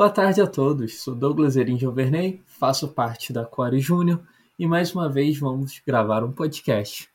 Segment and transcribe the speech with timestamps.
[0.00, 4.18] Boa tarde a todos, sou Douglas Erin Gioverney, faço parte da Core Júnior
[4.58, 7.06] e mais uma vez vamos gravar um podcast.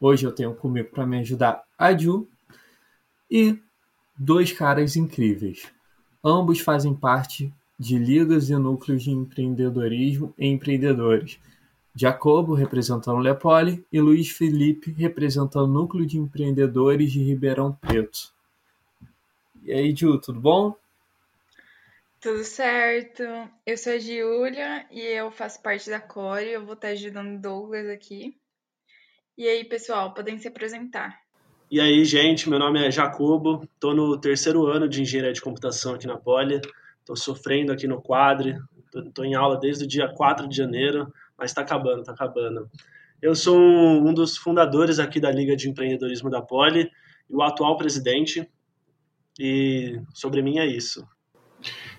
[0.00, 2.28] Hoje eu tenho comigo para me ajudar a Ju
[3.28, 3.58] e
[4.16, 5.66] dois caras incríveis.
[6.24, 11.40] Ambos fazem parte de ligas e núcleos de empreendedorismo e empreendedores.
[11.92, 18.32] Jacobo, representando Lepoli, e Luiz Felipe, representando o Núcleo de Empreendedores de Ribeirão Preto.
[19.64, 20.76] E aí, Ju, tudo bom?
[22.20, 23.22] Tudo certo.
[23.64, 26.50] Eu sou a Giulia e eu faço parte da Core.
[26.50, 28.36] Eu vou estar ajudando Douglas aqui.
[29.36, 31.16] E aí, pessoal, podem se apresentar.
[31.70, 35.94] E aí, gente, meu nome é Jacobo, estou no terceiro ano de Engenharia de Computação
[35.94, 36.60] aqui na Poli,
[36.98, 38.56] estou sofrendo aqui no quadre,
[39.06, 42.68] estou em aula desde o dia 4 de janeiro, mas está acabando, está acabando.
[43.22, 46.90] Eu sou um dos fundadores aqui da Liga de Empreendedorismo da Poli
[47.30, 48.50] e o atual presidente,
[49.38, 51.06] e sobre mim é isso.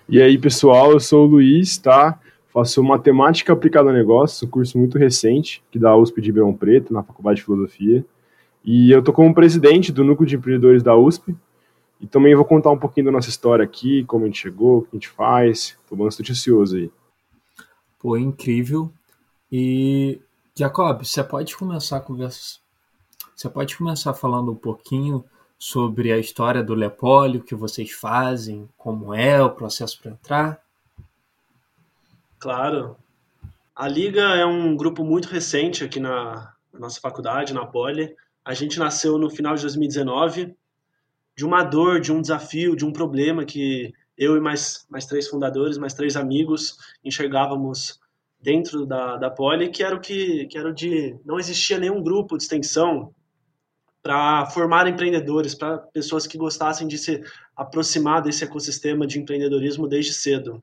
[0.08, 2.18] E aí, pessoal, eu sou o Luiz, tá?
[2.52, 6.92] Faço Matemática Aplicada a Negócios, um curso muito recente, que dá USP de Ribeirão Preto,
[6.92, 8.04] na Faculdade de Filosofia.
[8.64, 11.34] E eu tô como presidente do Núcleo de Empreendedores da USP.
[12.00, 14.82] E também vou contar um pouquinho da nossa história aqui, como a gente chegou, o
[14.82, 15.76] que a gente faz.
[15.88, 16.90] Tô bastante ansioso aí.
[17.98, 18.90] Pô, incrível.
[19.52, 20.20] E,
[20.56, 22.58] Jacob, você pode começar a conversa...
[23.36, 25.24] Você pode começar falando um pouquinho
[25.62, 30.62] sobre a história do Lepoli, o que vocês fazem, como é o processo para entrar?
[32.38, 32.96] Claro.
[33.76, 38.16] A Liga é um grupo muito recente aqui na, nossa faculdade, na Poli.
[38.42, 40.56] A gente nasceu no final de 2019
[41.36, 45.28] de uma dor, de um desafio, de um problema que eu e mais, mais três
[45.28, 48.00] fundadores, mais três amigos enxergávamos
[48.40, 52.38] dentro da, da Poli, que era o que, que era de não existia nenhum grupo
[52.38, 53.14] de extensão
[54.02, 57.22] para formar empreendedores, para pessoas que gostassem de se
[57.54, 60.62] aproximar desse ecossistema de empreendedorismo desde cedo.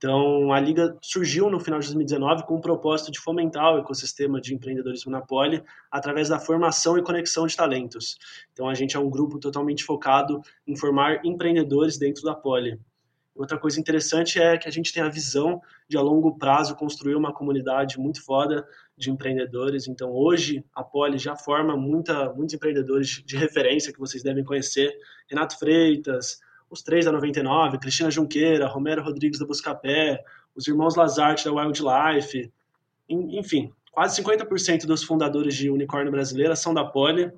[0.00, 4.40] Então, a Liga surgiu no final de 2019 com o propósito de fomentar o ecossistema
[4.40, 8.16] de empreendedorismo na Poli através da formação e conexão de talentos.
[8.50, 12.80] Então, a gente é um grupo totalmente focado em formar empreendedores dentro da Poli.
[13.34, 17.14] Outra coisa interessante é que a gente tem a visão de, a longo prazo, construir
[17.14, 18.66] uma comunidade muito foda
[19.00, 19.88] de empreendedores.
[19.88, 24.92] Então, hoje, a Poli já forma muita, muitos empreendedores de referência que vocês devem conhecer.
[25.28, 26.38] Renato Freitas,
[26.68, 30.22] os três da 99, Cristina Junqueira, Romero Rodrigues da Buscapé,
[30.54, 32.52] os irmãos Lazarte da Wildlife,
[33.08, 37.32] enfim, quase 50% dos fundadores de unicórnio brasileira são da Poli,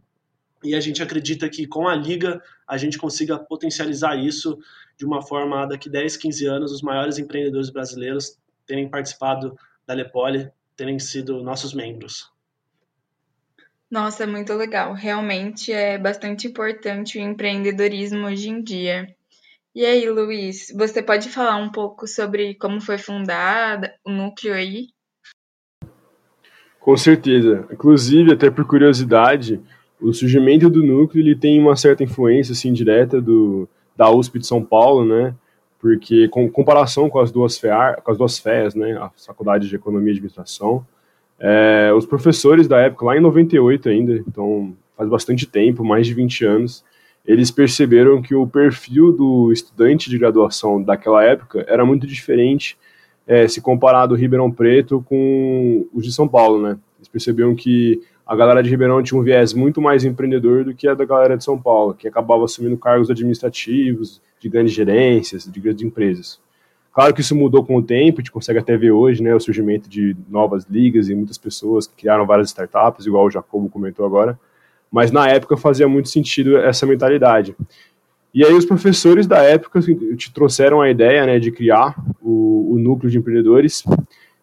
[0.64, 4.58] e a gente acredita que com a liga a gente consiga potencializar isso
[4.96, 9.56] de uma forma daqui 10, 15 anos os maiores empreendedores brasileiros terem participado
[9.86, 10.50] da Lepoli,
[10.82, 12.28] terem sido nossos membros.
[13.88, 14.94] Nossa, muito legal.
[14.94, 19.06] Realmente é bastante importante o empreendedorismo hoje em dia.
[19.72, 24.88] E aí, Luiz, você pode falar um pouco sobre como foi fundado o núcleo aí?
[26.80, 27.64] Com certeza.
[27.70, 29.60] Inclusive, até por curiosidade,
[30.00, 34.48] o surgimento do núcleo ele tem uma certa influência assim direta do da USP de
[34.48, 35.32] São Paulo, né?
[35.82, 39.74] Porque com comparação com as duas FEAR, com as duas FEAs, né, a Faculdade de
[39.74, 40.86] Economia e Administração,
[41.40, 46.14] é, os professores da época, lá em 98 ainda, então faz bastante tempo, mais de
[46.14, 46.84] 20 anos,
[47.26, 52.78] eles perceberam que o perfil do estudante de graduação daquela época era muito diferente
[53.26, 56.78] é, se comparado Ribeirão Preto com os de São Paulo, né?
[56.98, 60.88] Eles perceberam que a galera de Ribeirão tinha um viés muito mais empreendedor do que
[60.88, 65.60] a da galera de São Paulo, que acabava assumindo cargos administrativos, de grandes gerências, de
[65.60, 66.40] grandes empresas.
[66.92, 69.40] Claro que isso mudou com o tempo, a gente consegue até ver hoje né, o
[69.40, 74.04] surgimento de novas ligas e muitas pessoas que criaram várias startups, igual o Jacobo comentou
[74.04, 74.38] agora,
[74.90, 77.56] mas na época fazia muito sentido essa mentalidade.
[78.34, 79.80] E aí os professores da época
[80.16, 83.84] te trouxeram a ideia né, de criar o, o, núcleo de empreendedores,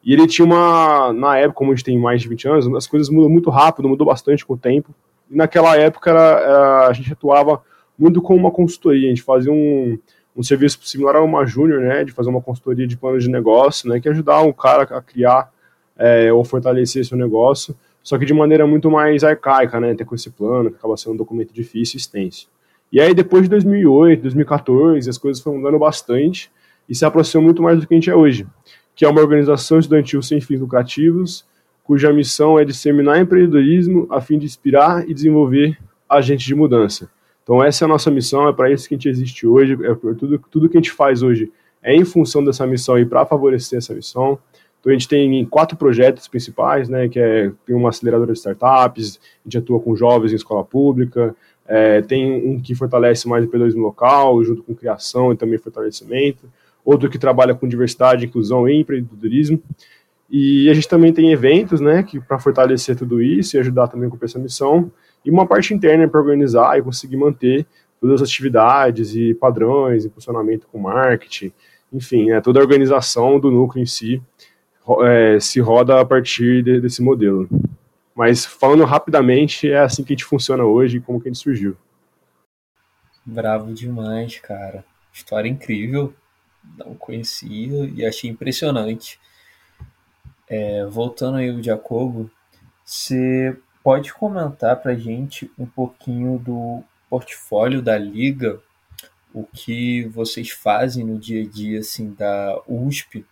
[0.03, 2.87] e ele tinha uma, na época, como a gente tem mais de 20 anos, as
[2.87, 4.93] coisas mudam muito rápido, mudou bastante com o tempo,
[5.29, 7.61] e naquela época era, era, a gente atuava
[7.97, 9.99] muito como uma consultoria, a gente fazia um,
[10.35, 13.89] um serviço similar a uma júnior, né, de fazer uma consultoria de plano de negócio,
[13.89, 15.51] né, que ajudar o cara a criar
[15.97, 20.15] é, ou fortalecer seu negócio, só que de maneira muito mais arcaica, né, até com
[20.15, 22.47] esse plano, que acaba sendo um documento difícil e extenso.
[22.91, 26.49] E aí, depois de 2008, 2014, as coisas foram mudando bastante
[26.87, 28.47] e se aproximou muito mais do que a gente é hoje,
[28.99, 31.45] que é uma organização estudantil sem fins lucrativos,
[31.85, 35.77] cuja missão é disseminar empreendedorismo a fim de inspirar e desenvolver
[36.09, 37.09] agentes de mudança.
[37.41, 39.93] Então, essa é a nossa missão, é para isso que a gente existe hoje, é
[40.15, 41.49] tudo, tudo que a gente faz hoje
[41.81, 44.37] é em função dessa missão e para favorecer essa missão.
[44.81, 49.17] Então a gente tem quatro projetos principais, né, que é tem uma aceleradora de startups,
[49.45, 51.33] a gente atua com jovens em escola pública,
[51.65, 56.49] é, tem um que fortalece mais o empreendedorismo local, junto com criação e também fortalecimento.
[56.83, 59.61] Outro que trabalha com diversidade, inclusão e empreendedorismo.
[60.29, 64.09] E a gente também tem eventos, né, que para fortalecer tudo isso e ajudar também
[64.09, 64.91] com essa missão,
[65.25, 67.65] e uma parte interna para organizar e conseguir manter
[67.99, 71.51] todas as atividades e padrões, e funcionamento com marketing,
[71.91, 74.21] enfim, né, toda a organização do núcleo em si
[75.03, 77.49] é, se roda a partir de, desse modelo.
[78.15, 81.41] Mas falando rapidamente, é assim que a gente funciona hoje e como que a gente
[81.41, 81.75] surgiu.
[83.25, 84.83] Bravo demais, cara.
[85.13, 86.13] História incrível.
[86.77, 89.19] Não conhecia e achei impressionante.
[90.47, 92.29] É, voltando aí o Jacobo,
[92.83, 98.61] você pode comentar pra gente um pouquinho do portfólio da liga,
[99.33, 103.25] o que vocês fazem no dia a dia assim da USP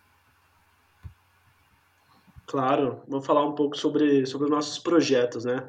[2.48, 5.68] Claro, vou falar um pouco sobre, sobre os nossos projetos, né?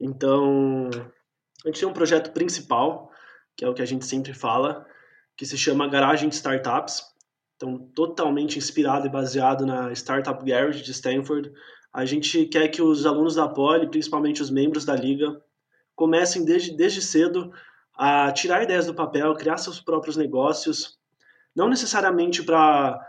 [0.00, 0.88] Então,
[1.64, 3.10] a gente tem um projeto principal,
[3.56, 4.86] que é o que a gente sempre fala,
[5.40, 7.02] que se chama Garagem de Startups.
[7.56, 11.50] Então, totalmente inspirado e baseado na Startup Garage de Stanford.
[11.90, 15.42] A gente quer que os alunos da Poli, principalmente os membros da liga,
[15.96, 17.50] comecem desde, desde cedo
[17.94, 20.98] a tirar ideias do papel, criar seus próprios negócios,
[21.56, 23.00] não necessariamente para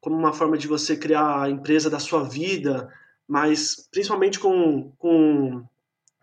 [0.00, 2.92] como uma forma de você criar a empresa da sua vida,
[3.28, 5.64] mas principalmente com, com,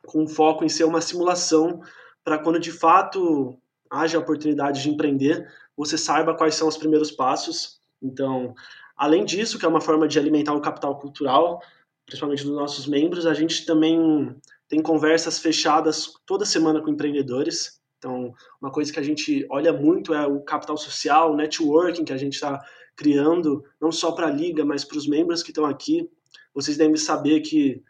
[0.06, 1.82] com foco em ser uma simulação
[2.26, 3.58] para quando de fato
[3.90, 7.80] haja a oportunidade de empreender, você saiba quais são os primeiros passos.
[8.02, 8.54] Então,
[8.96, 11.62] além disso, que é uma forma de alimentar o capital cultural,
[12.06, 14.36] principalmente dos nossos membros, a gente também
[14.68, 17.80] tem conversas fechadas toda semana com empreendedores.
[17.98, 22.14] Então, uma coisa que a gente olha muito é o capital social, o networking que
[22.14, 22.64] a gente está
[22.96, 26.10] criando, não só para a liga, mas para os membros que estão aqui.
[26.54, 27.84] Vocês devem saber que,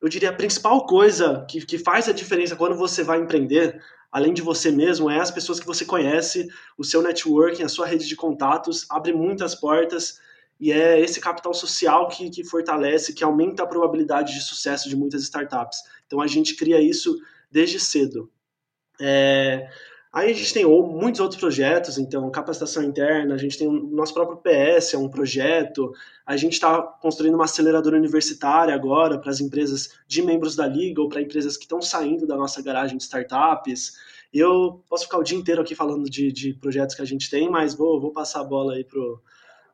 [0.00, 3.80] eu diria, a principal coisa que, que faz a diferença quando você vai empreender,
[4.14, 7.84] além de você mesmo, é as pessoas que você conhece, o seu networking, a sua
[7.84, 10.20] rede de contatos, abre muitas portas
[10.60, 14.94] e é esse capital social que, que fortalece, que aumenta a probabilidade de sucesso de
[14.94, 15.80] muitas startups.
[16.06, 17.20] Então a gente cria isso
[17.50, 18.30] desde cedo.
[19.00, 19.68] É,
[20.14, 24.14] Aí a gente tem muitos outros projetos, então capacitação interna, a gente tem o nosso
[24.14, 25.92] próprio PS, é um projeto,
[26.24, 31.02] a gente está construindo uma aceleradora universitária agora para as empresas de membros da Liga
[31.02, 33.94] ou para empresas que estão saindo da nossa garagem de startups.
[34.32, 37.50] Eu posso ficar o dia inteiro aqui falando de, de projetos que a gente tem,
[37.50, 39.20] mas vou, vou passar a bola aí pro,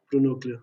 [0.08, 0.62] pro núcleo.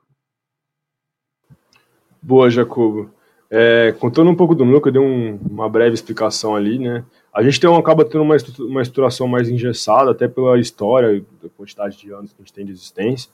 [2.19, 3.11] Boa, Jacobo.
[3.49, 7.05] É, contando um pouco do núcleo, eu dei um, uma breve explicação ali, né?
[7.37, 11.95] A gente tem, acaba tendo uma, uma estruturação mais engessada, até pela história, da quantidade
[11.95, 13.29] de anos que a gente tem de existência.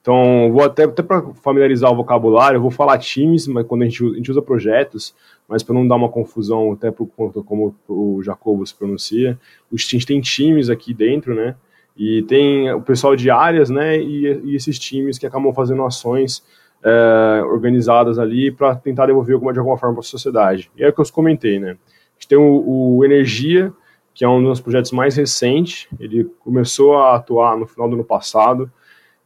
[0.00, 3.84] Então, vou até, até para familiarizar o vocabulário, eu vou falar times, mas quando a
[3.84, 5.14] gente, a gente usa projetos,
[5.48, 9.38] mas para não dar uma confusão, até por conta como o Jacobo se pronuncia,
[9.72, 11.54] a gente tem times aqui dentro, né?
[11.96, 13.96] E tem o pessoal de áreas, né?
[13.96, 16.42] E, e esses times que acabam fazendo ações
[16.84, 20.72] é, organizadas ali para tentar devolver alguma, de alguma forma para a sociedade.
[20.76, 21.76] E é o que eu comentei, né?
[22.14, 23.72] Gente tem o, o Energia,
[24.14, 25.88] que é um dos projetos mais recentes.
[25.98, 28.70] Ele começou a atuar no final do ano passado.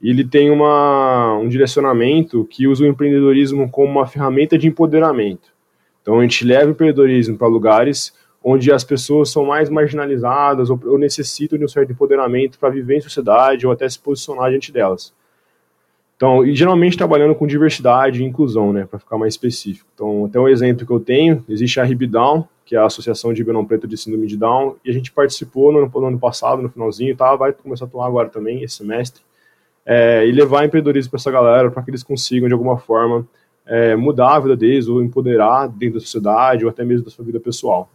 [0.00, 5.52] E ele tem uma, um direcionamento que usa o empreendedorismo como uma ferramenta de empoderamento.
[6.00, 10.80] Então a gente leva o empreendedorismo para lugares onde as pessoas são mais marginalizadas ou,
[10.86, 14.72] ou necessitam de um certo empoderamento para viver em sociedade ou até se posicionar diante
[14.72, 15.12] delas.
[16.18, 19.88] Então, e geralmente trabalhando com diversidade e inclusão, né, para ficar mais específico.
[19.94, 23.38] Então, até um exemplo que eu tenho, existe a Ribidown, que é a Associação de
[23.38, 26.68] Ribeirão Preto de Síndrome de Down, e a gente participou no, no ano passado, no
[26.68, 27.36] finalzinho, tá?
[27.36, 29.22] vai começar a atuar agora também, esse semestre,
[29.86, 33.24] é, e levar empreendedorismo para essa galera, para que eles consigam, de alguma forma,
[33.64, 37.24] é, mudar a vida deles, ou empoderar dentro da sociedade, ou até mesmo da sua
[37.24, 37.88] vida pessoal.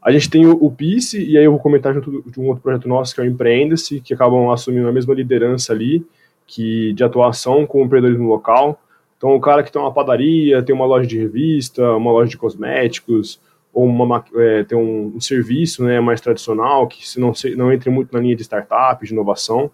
[0.00, 2.62] A gente tem o, o PICE, e aí eu vou comentar junto de um outro
[2.62, 6.06] projeto nosso, que é o Empreenda-se, que acabam assumindo a mesma liderança ali,
[6.52, 8.78] que de atuação com o empreendedorismo local.
[9.16, 12.36] Então, o cara que tem uma padaria, tem uma loja de revista, uma loja de
[12.36, 13.40] cosméticos,
[13.72, 17.72] ou uma, é, ter um, um, serviço né, mais tradicional, que se não, se, não
[17.72, 19.70] entre muito na linha de startup, de inovação.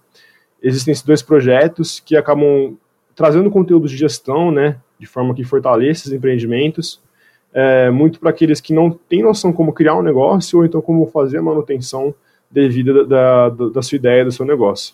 [0.63, 2.77] Existem esses dois projetos que acabam
[3.17, 7.03] trazendo conteúdos de gestão, né, de forma que fortaleça esses empreendimentos,
[7.53, 11.05] é, muito para aqueles que não têm noção como criar um negócio ou então como
[11.09, 12.15] fazer a manutenção
[12.49, 14.93] devida da, da, da sua ideia, do seu negócio.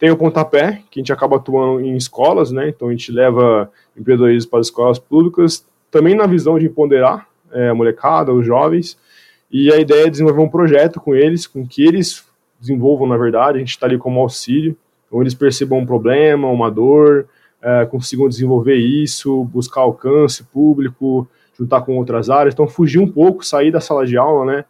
[0.00, 3.70] Tem o pontapé, que a gente acaba atuando em escolas, né, então a gente leva
[3.94, 8.96] empreendedorismo para escolas públicas, também na visão de empoderar é, a molecada, os jovens,
[9.50, 12.24] e a ideia é desenvolver um projeto com eles, com que eles
[12.58, 14.74] desenvolvam, na verdade, a gente está ali como auxílio,
[15.12, 17.26] onde eles percebam um problema, uma dor,
[17.60, 21.28] é, consigam desenvolver isso, buscar alcance público,
[21.58, 24.64] juntar com outras áreas, então fugir um pouco, sair da sala de aula, né,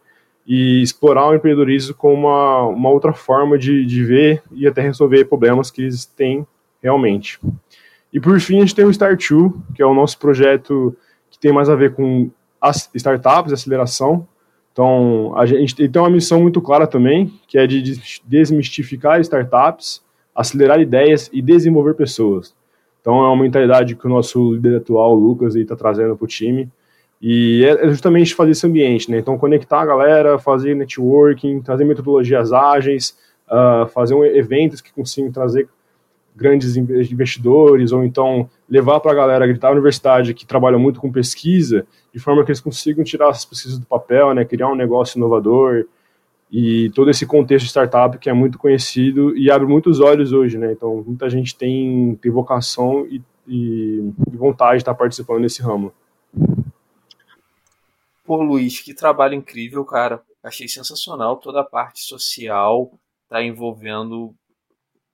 [0.45, 5.25] e explorar o empreendedorismo como uma, uma outra forma de, de ver e até resolver
[5.25, 6.45] problemas que eles têm
[6.81, 7.39] realmente.
[8.11, 10.95] E por fim, a gente tem o Start2, que é o nosso projeto
[11.29, 12.29] que tem mais a ver com
[12.59, 14.27] as startups, aceleração.
[14.73, 17.81] Então, a gente tem uma missão muito clara também, que é de
[18.25, 20.03] desmistificar startups,
[20.35, 22.53] acelerar ideias e desenvolver pessoas.
[22.99, 26.27] Então, é uma mentalidade que o nosso líder atual, o Lucas, está trazendo para o
[26.27, 26.69] time.
[27.21, 29.19] E é, é justamente fazer esse ambiente, né?
[29.19, 33.15] Então, conectar a galera, fazer networking, trazer metodologias ágeis,
[33.47, 35.69] uh, fazer um, eventos que consigam trazer
[36.35, 41.11] grandes investidores, ou então levar para a galera gritar a universidade que trabalha muito com
[41.11, 45.17] pesquisa, de forma que eles consigam tirar essas pesquisas do papel, né, criar um negócio
[45.17, 45.85] inovador,
[46.51, 50.57] e todo esse contexto de startup que é muito conhecido e abre muitos olhos hoje,
[50.57, 55.93] né, então muita gente tem, tem vocação e, e, vontade de estar participando desse ramo.
[58.31, 60.23] Pô, Luiz, que trabalho incrível, cara.
[60.41, 62.97] Achei sensacional toda a parte social,
[63.27, 64.33] tá envolvendo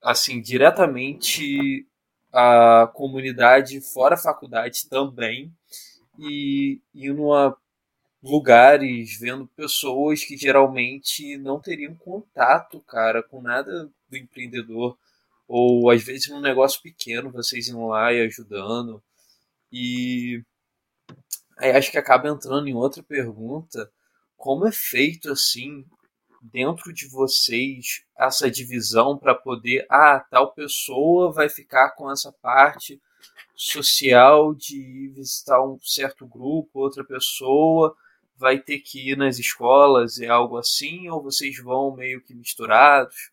[0.03, 1.87] assim, diretamente
[2.31, 5.51] a comunidade fora a faculdade também
[6.19, 7.57] e indo a
[8.21, 14.95] lugares, vendo pessoas que geralmente não teriam contato, cara, com nada do empreendedor
[15.47, 19.01] ou às vezes num negócio pequeno, vocês indo lá e ajudando.
[19.71, 20.43] E
[21.57, 23.91] aí acho que acaba entrando em outra pergunta,
[24.35, 25.85] como é feito assim
[26.41, 33.01] dentro de vocês essa divisão para poder, ah, tal pessoa vai ficar com essa parte
[33.55, 37.95] social de visitar um certo grupo, outra pessoa
[38.37, 43.31] vai ter que ir nas escolas, é algo assim, ou vocês vão meio que misturados?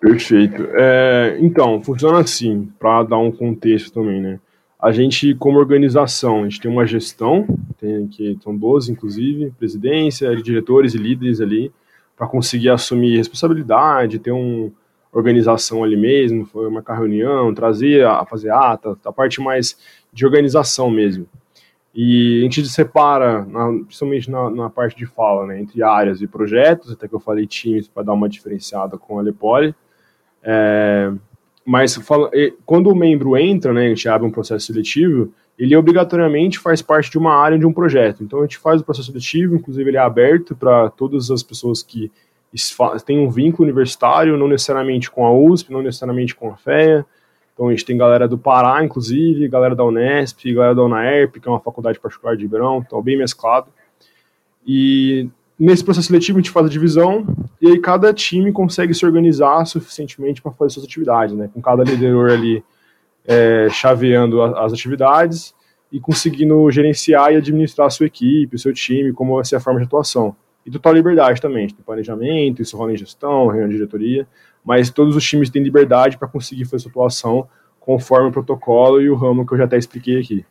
[0.00, 0.68] Perfeito.
[0.74, 4.40] É, então, funciona assim, para dar um contexto também, né?
[4.80, 7.46] A gente, como organização, a gente tem uma gestão,
[7.78, 11.72] tem que são 12, inclusive, presidência, diretores e líderes ali,
[12.16, 14.70] para conseguir assumir responsabilidade, ter uma
[15.12, 19.76] organização ali mesmo, foi marcar reunião, trazer, a fazer ata, a parte mais
[20.12, 21.26] de organização mesmo.
[21.92, 26.26] E a gente separa, na, principalmente na, na, parte de fala, né, entre áreas e
[26.28, 29.74] projetos, até que eu falei times para dar uma diferenciada com a Lepoli.
[30.42, 31.12] É,
[31.64, 32.30] mas fala,
[32.64, 37.10] quando o membro entra, né, a gente abre um processo seletivo, ele obrigatoriamente faz parte
[37.10, 38.22] de uma área de um projeto.
[38.22, 41.82] Então a gente faz o processo seletivo, inclusive ele é aberto para todas as pessoas
[41.82, 42.10] que
[43.04, 47.04] têm um vínculo universitário, não necessariamente com a USP, não necessariamente com a FEA.
[47.52, 51.48] Então a gente tem galera do Pará, inclusive, galera da Unesp, galera da UNAERP, que
[51.48, 53.66] é uma faculdade particular de Ribeirão, então bem mesclado.
[54.64, 57.26] E Nesse processo seletivo, a gente faz a divisão
[57.60, 61.50] e aí cada time consegue se organizar suficientemente para fazer suas atividades, né?
[61.52, 62.62] Com cada liderador ali
[63.26, 65.52] é, chaveando a, as atividades
[65.90, 69.60] e conseguindo gerenciar e administrar a sua equipe, o seu time, como vai ser a
[69.60, 70.36] forma de atuação.
[70.64, 74.28] E total liberdade também, tem planejamento, isso rola em gestão, reunião de diretoria,
[74.64, 77.48] mas todos os times têm liberdade para conseguir fazer sua atuação
[77.80, 80.46] conforme o protocolo e o ramo que eu já até expliquei aqui.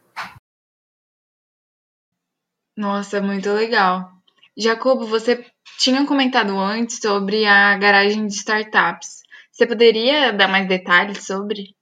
[2.75, 4.16] Nossa, muito legal.
[4.57, 5.45] Jacobo, você
[5.77, 9.21] tinha comentado antes sobre a garagem de startups.
[9.51, 11.75] Você poderia dar mais detalhes sobre?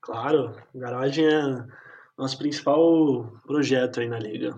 [0.00, 1.64] Claro, garagem é
[2.16, 4.56] nosso principal projeto aí na liga.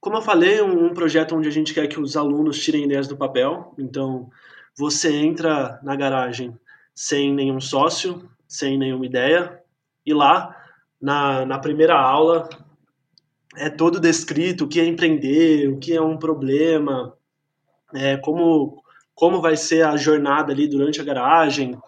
[0.00, 3.16] Como eu falei, um projeto onde a gente quer que os alunos tirem ideias do
[3.16, 3.72] papel.
[3.78, 4.28] Então,
[4.76, 6.58] você entra na garagem
[6.92, 9.62] sem nenhum sócio, sem nenhuma ideia,
[10.04, 10.54] e lá,
[11.00, 12.48] na, na primeira aula,
[13.56, 17.16] é todo descrito o que é empreender, o que é um problema,
[17.94, 18.82] é, como,
[19.14, 21.78] como vai ser a jornada ali durante a garagem,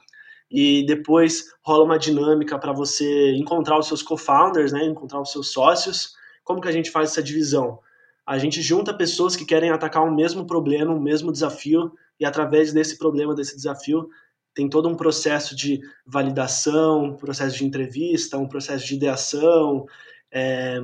[0.51, 5.51] e depois rola uma dinâmica para você encontrar os seus co-founders, né, encontrar os seus
[5.51, 6.15] sócios.
[6.45, 7.81] Como que a gente faz essa divisão?
[8.25, 11.93] A gente junta pessoas que querem atacar o um mesmo problema, o um mesmo desafio,
[12.19, 14.09] e através desse problema, desse desafio,
[14.55, 19.85] tem todo um processo de validação, um processo de entrevista, um processo de ideação,
[20.31, 20.81] é,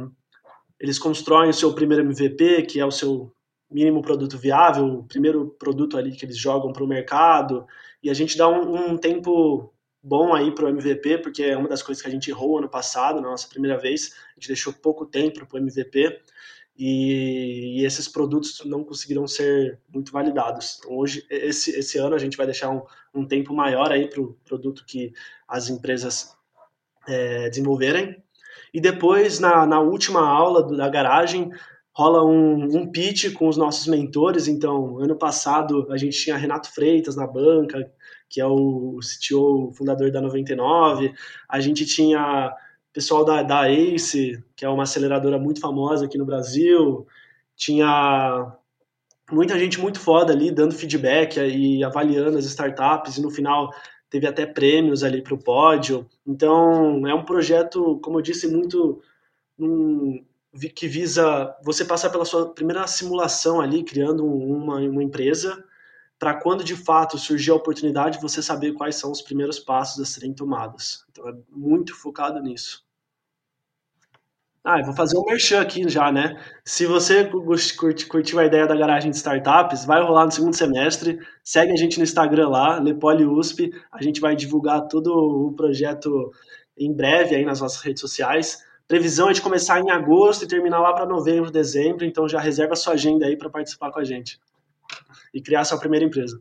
[0.82, 3.32] eles constroem o seu primeiro MVP, que é o seu
[3.70, 7.64] mínimo produto viável, o primeiro produto ali que eles jogam para o mercado,
[8.02, 9.72] e a gente dá um, um tempo
[10.02, 12.68] bom aí para o MVP, porque é uma das coisas que a gente errou ano
[12.68, 16.20] passado, na nossa primeira vez, a gente deixou pouco tempo para o MVP,
[16.76, 20.78] e, e, esses produtos não conseguiram ser muito validados.
[20.80, 22.82] Então, hoje, esse, esse ano, a gente vai deixar um,
[23.14, 25.12] um tempo maior aí para o produto que
[25.46, 26.34] as empresas
[27.06, 28.20] é, desenvolverem,
[28.72, 31.50] e depois, na, na última aula do, da garagem,
[31.92, 34.48] rola um, um pitch com os nossos mentores.
[34.48, 37.90] Então, ano passado, a gente tinha Renato Freitas na banca,
[38.28, 41.12] que é o CTO, fundador da 99.
[41.48, 42.54] A gente tinha
[42.92, 47.06] pessoal da, da ACE, que é uma aceleradora muito famosa aqui no Brasil,
[47.56, 48.52] tinha
[49.30, 53.70] muita gente muito foda ali dando feedback e avaliando as startups, e no final
[54.12, 56.06] teve até prêmios ali para o pódio.
[56.26, 59.00] Então, é um projeto, como eu disse, muito
[59.58, 60.22] um,
[60.76, 65.64] que visa você passar pela sua primeira simulação ali, criando uma, uma empresa,
[66.18, 70.04] para quando de fato surgir a oportunidade, você saber quais são os primeiros passos a
[70.04, 71.06] serem tomados.
[71.10, 72.84] Então é muito focado nisso.
[74.64, 76.40] Ah, eu vou fazer um merchan aqui já, né?
[76.64, 77.28] Se você
[78.08, 81.18] curtiu a ideia da garagem de startups, vai rolar no segundo semestre.
[81.42, 83.72] Segue a gente no Instagram lá, LepoliUSP.
[83.90, 86.32] A gente vai divulgar todo o projeto
[86.78, 88.64] em breve aí nas nossas redes sociais.
[88.86, 92.04] Previsão é de começar em agosto e terminar lá para novembro, dezembro.
[92.04, 94.38] Então já reserva sua agenda aí para participar com a gente
[95.34, 96.40] e criar sua primeira empresa.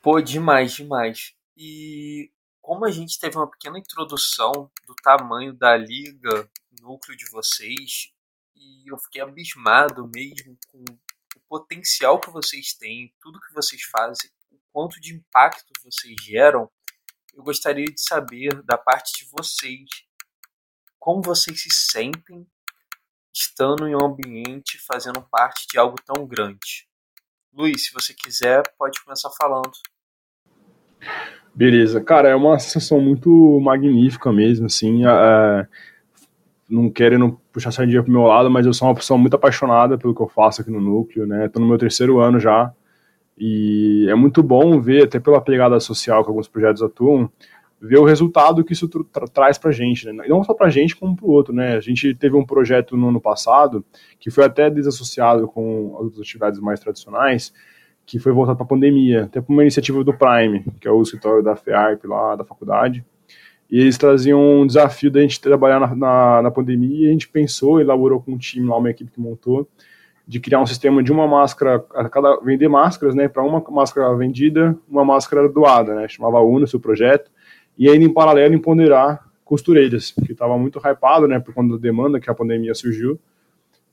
[0.00, 1.34] Pô, demais, demais.
[1.56, 2.30] E
[2.64, 8.10] como a gente teve uma pequena introdução do tamanho da liga, núcleo de vocês,
[8.56, 10.82] e eu fiquei abismado mesmo com
[11.36, 16.70] o potencial que vocês têm, tudo que vocês fazem, o quanto de impacto vocês geram,
[17.34, 19.86] eu gostaria de saber da parte de vocês
[20.98, 22.50] como vocês se sentem
[23.30, 26.88] estando em um ambiente fazendo parte de algo tão grande.
[27.52, 29.78] Luiz, se você quiser, pode começar falando.
[31.54, 35.66] Beleza, cara, é uma sensação muito magnífica mesmo, assim, é,
[36.68, 40.14] não querendo puxar sardinha pro meu lado, mas eu sou uma pessoa muito apaixonada pelo
[40.14, 42.72] que eu faço aqui no núcleo, né, tô no meu terceiro ano já,
[43.38, 47.30] e é muito bom ver, até pela pegada social que alguns projetos atuam,
[47.80, 50.24] ver o resultado que isso tra traz para a gente, né?
[50.26, 51.54] não só para a gente, como para o outro.
[51.54, 51.76] Né?
[51.76, 53.84] A gente teve um projeto no ano passado,
[54.18, 57.52] que foi até desassociado com as atividades mais tradicionais,
[58.06, 61.02] que foi voltado para a pandemia, até para uma iniciativa do Prime, que é o
[61.02, 63.04] escritório da FEARP lá, da faculdade,
[63.70, 67.28] e eles traziam um desafio da gente trabalhar na, na, na pandemia, e a gente
[67.28, 69.66] pensou, elaborou com um time lá, uma equipe que montou,
[70.26, 74.14] de criar um sistema de uma máscara, a cada vender máscaras, né, para uma máscara
[74.16, 77.30] vendida, uma máscara doada, né, chamava UNO, seu projeto,
[77.76, 82.18] e ainda em paralelo empoderar costureiras, que estava muito hypado, né, por conta da demanda
[82.20, 83.18] que a pandemia surgiu.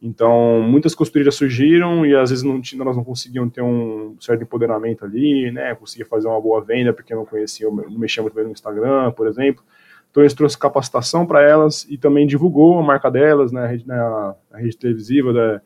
[0.02, 5.06] Então, muitas costureiras surgiram e às vezes não, elas não conseguiam ter um certo empoderamento
[5.06, 8.52] ali, né, conseguir fazer uma boa venda porque não conheciam, não mexiam muito bem no
[8.52, 9.64] Instagram, por exemplo.
[10.10, 13.88] Então, eles trouxe capacitação para elas e também divulgou a marca delas, né, a rede,
[13.88, 15.62] né, a rede televisiva da,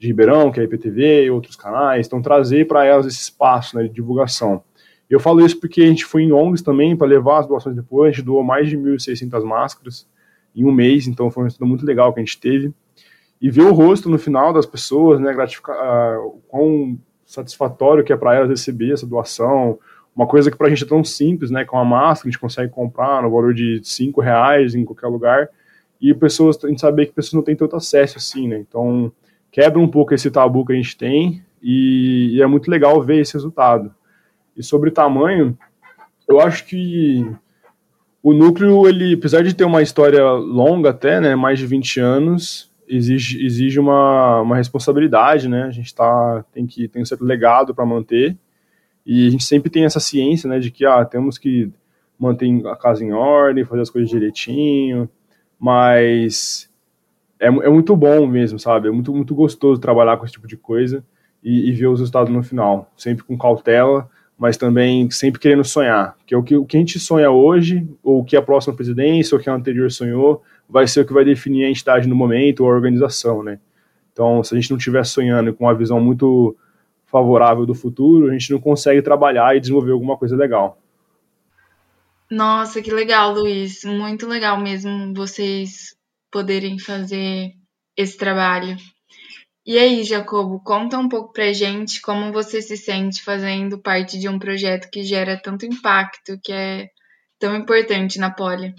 [0.00, 2.08] de Ribeirão, que é a IPTV e outros canais.
[2.08, 4.64] Então, trazer para elas esse espaço né, de divulgação.
[5.08, 8.08] Eu falo isso porque a gente foi em ONGs também para levar as doações depois,
[8.08, 10.08] a gente doou mais de 1.600 máscaras
[10.54, 12.74] em um mês, então foi um estudo muito legal que a gente teve.
[13.40, 15.76] E ver o rosto no final das pessoas, né, gratificar,
[16.18, 19.78] uh, quão satisfatório que é para elas receber essa doação,
[20.14, 22.40] uma coisa que para a gente é tão simples, né, com a máscara a gente
[22.40, 25.48] consegue comprar no valor de 5 reais em qualquer lugar,
[26.00, 29.12] e pessoas, a gente saber que pessoas não têm tanto acesso assim, né, então
[29.50, 33.20] quebra um pouco esse tabu que a gente tem, e, e é muito legal ver
[33.20, 33.94] esse resultado.
[34.56, 35.56] E sobre tamanho,
[36.28, 37.26] eu acho que
[38.22, 42.70] o núcleo, ele, apesar de ter uma história longa até, né, mais de 20 anos,
[42.88, 45.64] exige, exige uma, uma responsabilidade, né?
[45.64, 48.36] A gente tá, tem que tem um certo legado para manter.
[49.04, 51.70] E a gente sempre tem essa ciência, né, de que ah, temos que
[52.18, 55.08] manter a casa em ordem, fazer as coisas direitinho,
[55.58, 56.68] mas
[57.38, 58.88] é, é muito bom mesmo, sabe?
[58.88, 61.04] É muito, muito gostoso trabalhar com esse tipo de coisa
[61.42, 66.16] e, e ver os resultados no final, sempre com cautela, mas também sempre querendo sonhar.
[66.26, 68.74] Que é o que, o que a gente sonha hoje, ou o que a próxima
[68.74, 72.08] presidência, ou o que a anterior sonhou, vai ser o que vai definir a entidade
[72.08, 73.58] no momento, ou a organização, né?
[74.12, 76.56] Então, se a gente não estiver sonhando com uma visão muito
[77.04, 80.78] favorável do futuro, a gente não consegue trabalhar e desenvolver alguma coisa legal.
[82.30, 83.84] Nossa, que legal, Luiz.
[83.84, 85.94] Muito legal mesmo vocês
[86.30, 87.52] poderem fazer
[87.96, 88.76] esse trabalho.
[89.64, 94.28] E aí, Jacobo, conta um pouco pra gente como você se sente fazendo parte de
[94.28, 96.88] um projeto que gera tanto impacto, que é
[97.38, 98.74] tão importante na Poli.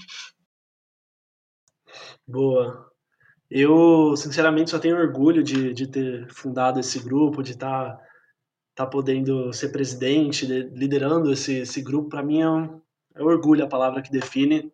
[2.27, 2.91] Boa.
[3.49, 8.03] Eu, sinceramente, só tenho orgulho de, de ter fundado esse grupo, de estar tá,
[8.75, 12.09] tá podendo ser presidente, de, liderando esse, esse grupo.
[12.09, 12.81] Para mim é, um,
[13.15, 14.69] é orgulho a palavra que define.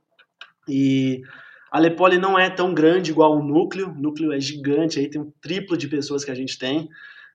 [0.67, 1.21] E
[1.71, 5.21] a Lepoli não é tão grande igual o núcleo, o núcleo é gigante, aí tem
[5.21, 6.89] um triplo de pessoas que a gente tem.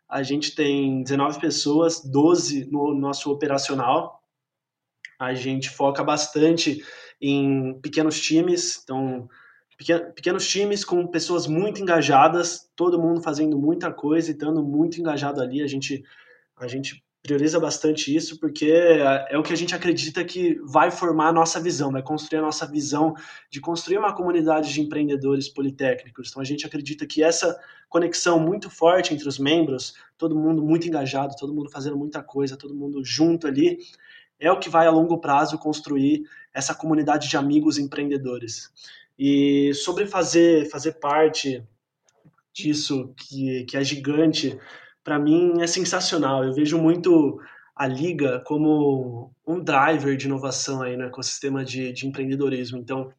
[0.08, 4.20] A gente tem 19 pessoas, 12 no nosso operacional.
[5.18, 6.84] A gente foca bastante
[7.20, 9.28] em pequenos times, então
[10.14, 15.40] pequenos times com pessoas muito engajadas, todo mundo fazendo muita coisa e estando muito engajado
[15.40, 15.62] ali.
[15.62, 16.04] A gente
[16.56, 20.90] a gente prioriza bastante isso porque é, é o que a gente acredita que vai
[20.90, 23.14] formar a nossa visão, vai construir a nossa visão
[23.50, 26.28] de construir uma comunidade de empreendedores politécnicos.
[26.28, 30.88] Então a gente acredita que essa conexão muito forte entre os membros, todo mundo muito
[30.88, 33.78] engajado, todo mundo fazendo muita coisa, todo mundo junto ali,
[34.40, 36.22] é o que vai a longo prazo construir
[36.54, 38.70] essa comunidade de amigos empreendedores.
[39.18, 41.62] E sobre fazer fazer parte
[42.54, 44.58] disso que, que é gigante
[45.02, 46.44] para mim é sensacional.
[46.44, 47.40] Eu vejo muito
[47.74, 52.76] a liga como um driver de inovação aí no ecossistema de, de empreendedorismo.
[52.78, 53.12] Então,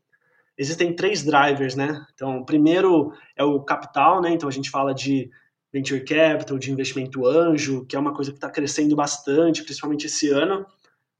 [0.57, 2.05] existem três drivers, né?
[2.13, 4.31] Então, o primeiro é o capital, né?
[4.31, 5.31] Então, a gente fala de
[5.71, 10.29] venture capital, de investimento anjo, que é uma coisa que está crescendo bastante, principalmente esse
[10.29, 10.65] ano.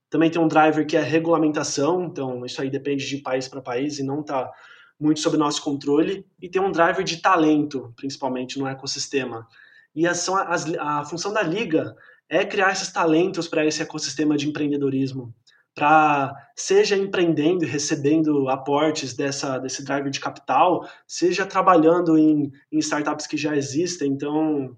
[0.09, 3.99] Também tem um driver que é regulamentação, então isso aí depende de país para país
[3.99, 4.51] e não está
[4.99, 6.25] muito sob nosso controle.
[6.41, 9.47] E tem um driver de talento, principalmente no ecossistema.
[9.95, 11.95] E a, as, a função da liga
[12.27, 15.33] é criar esses talentos para esse ecossistema de empreendedorismo,
[15.73, 22.79] para seja empreendendo e recebendo aportes dessa, desse driver de capital, seja trabalhando em, em
[22.79, 24.11] startups que já existem.
[24.11, 24.75] Então,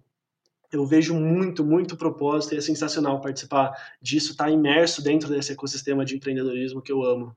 [0.71, 5.51] eu vejo muito, muito propósito e é sensacional participar disso, estar tá imerso dentro desse
[5.51, 7.36] ecossistema de empreendedorismo que eu amo.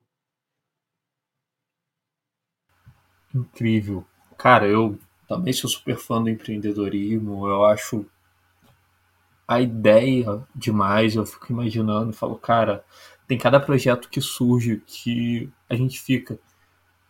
[3.34, 4.04] Incrível.
[4.38, 8.06] Cara, eu também sou super fã do empreendedorismo, eu acho
[9.46, 12.84] a ideia demais, eu fico imaginando, falo, cara,
[13.26, 16.38] tem cada projeto que surge que a gente fica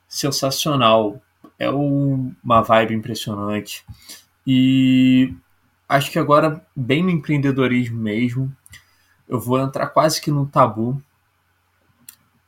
[0.08, 1.20] sensacional,
[1.58, 3.84] é uma vibe impressionante.
[4.46, 5.34] E
[5.88, 8.54] acho que agora, bem no empreendedorismo mesmo,
[9.28, 11.02] eu vou entrar quase que no tabu.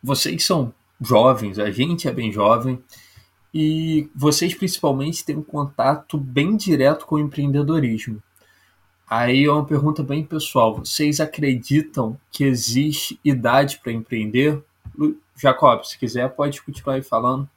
[0.02, 2.82] Vocês são jovens, a gente é bem jovem,
[3.52, 8.22] e vocês principalmente têm um contato bem direto com o empreendedorismo.
[9.08, 10.76] Aí é uma pergunta bem pessoal.
[10.76, 14.62] Vocês acreditam que existe idade para empreender?
[15.36, 17.48] Jacob, se quiser, pode continuar aí falando.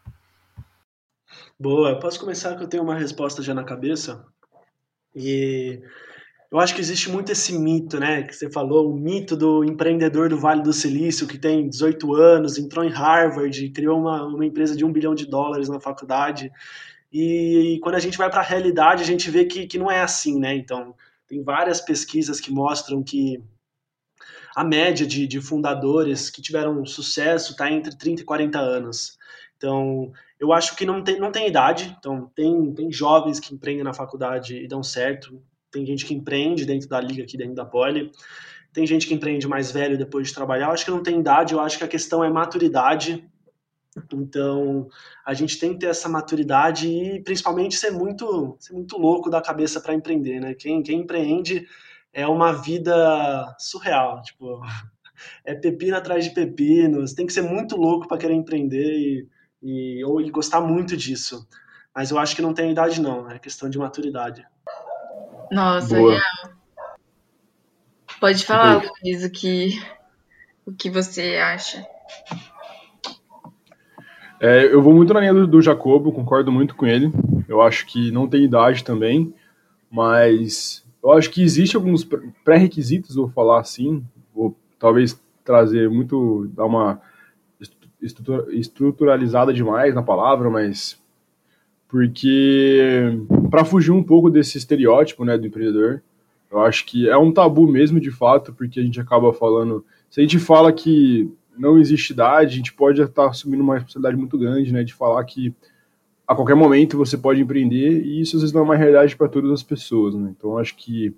[1.60, 4.26] Boa, posso começar que eu tenho uma resposta já na cabeça.
[5.15, 5.82] E
[6.52, 10.30] eu acho que existe muito esse mito, né, que você falou, o mito do empreendedor
[10.30, 14.76] do Vale do Silício, que tem 18 anos, entrou em Harvard, criou uma, uma empresa
[14.76, 16.52] de um bilhão de dólares na faculdade.
[17.12, 19.91] E, e quando a gente vai para a realidade, a gente vê que, que não
[19.91, 20.56] é assim, né?
[20.56, 20.95] Então,
[21.28, 23.39] tem várias pesquisas que mostram que
[24.56, 29.17] a média de, de fundadores que tiveram sucesso está entre 30 e 40 anos.
[29.56, 31.95] Então, eu acho que não tem, não tem idade.
[31.99, 36.65] Então, tem, tem jovens que empreendem na faculdade e dão certo tem gente que empreende
[36.65, 38.12] dentro da liga aqui dentro da Poli,
[38.73, 40.67] tem gente que empreende mais velho depois de trabalhar.
[40.67, 43.28] Eu acho que não tem idade, eu acho que a questão é maturidade.
[44.13, 44.88] Então,
[45.25, 49.41] a gente tem que ter essa maturidade e principalmente ser muito, ser muito louco da
[49.41, 50.54] cabeça para empreender, né?
[50.54, 51.67] Quem, quem empreende
[52.13, 54.62] é uma vida surreal, tipo,
[55.43, 59.28] é pepino atrás de pepinos, tem que ser muito louco para querer empreender e,
[59.62, 61.48] e, ou, e gostar muito disso.
[61.93, 64.45] Mas eu acho que não tem idade não, é questão de maturidade.
[65.52, 66.19] Nossa, Boa.
[68.19, 69.82] Pode falar, Luiz, o que,
[70.65, 71.86] o que você acha.
[74.41, 77.12] É, eu vou muito na linha do, do Jacobo, concordo muito com ele.
[77.48, 79.34] Eu acho que não tem idade também,
[79.89, 82.08] mas eu acho que existe alguns
[82.43, 87.02] pré-requisitos, vou falar assim, vou talvez trazer muito, dar uma
[88.02, 91.00] estruturalizada demais na palavra, mas
[91.88, 96.02] porque para fugir um pouco desse estereótipo, né, do empreendedor,
[96.52, 100.20] eu acho que é um tabu mesmo de fato, porque a gente acaba falando, se
[100.20, 104.38] a gente fala que não existe idade, a gente pode estar assumindo uma responsabilidade muito
[104.38, 105.54] grande, né, de falar que
[106.28, 109.28] a qualquer momento você pode empreender e isso às vezes não é uma realidade para
[109.28, 110.32] todas as pessoas, né?
[110.38, 111.12] Então acho que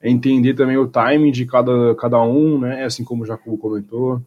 [0.00, 2.84] é entender também o timing de cada, cada um, né?
[2.84, 4.22] Assim como o Jacobo comentou,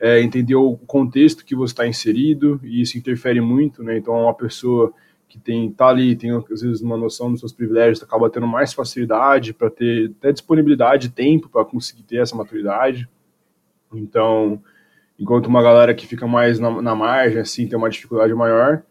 [0.00, 3.98] é entender o contexto que você está inserido e isso interfere muito, né?
[3.98, 4.92] Então uma pessoa
[5.28, 8.72] que tem tá ali, tem às vezes uma noção dos seus privilégios, acaba tendo mais
[8.72, 13.08] facilidade para ter até disponibilidade, tempo para conseguir ter essa maturidade.
[13.92, 14.62] Então,
[15.18, 18.82] enquanto uma galera que fica mais na, na margem, assim, tem uma dificuldade maior.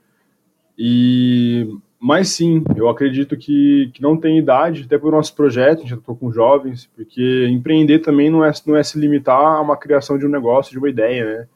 [0.78, 1.68] E
[2.00, 5.82] mas sim, eu acredito que, que não tem idade, até para o nosso projeto, a
[5.82, 9.76] gente estou com jovens, porque empreender também não é, não é se limitar a uma
[9.76, 11.48] criação de um negócio, de uma ideia, né?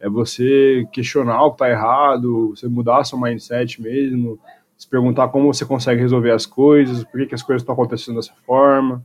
[0.00, 4.38] é você questionar o que está errado, você mudar seu mindset mesmo,
[4.76, 8.16] se perguntar como você consegue resolver as coisas, por que, que as coisas estão acontecendo
[8.16, 9.04] dessa forma.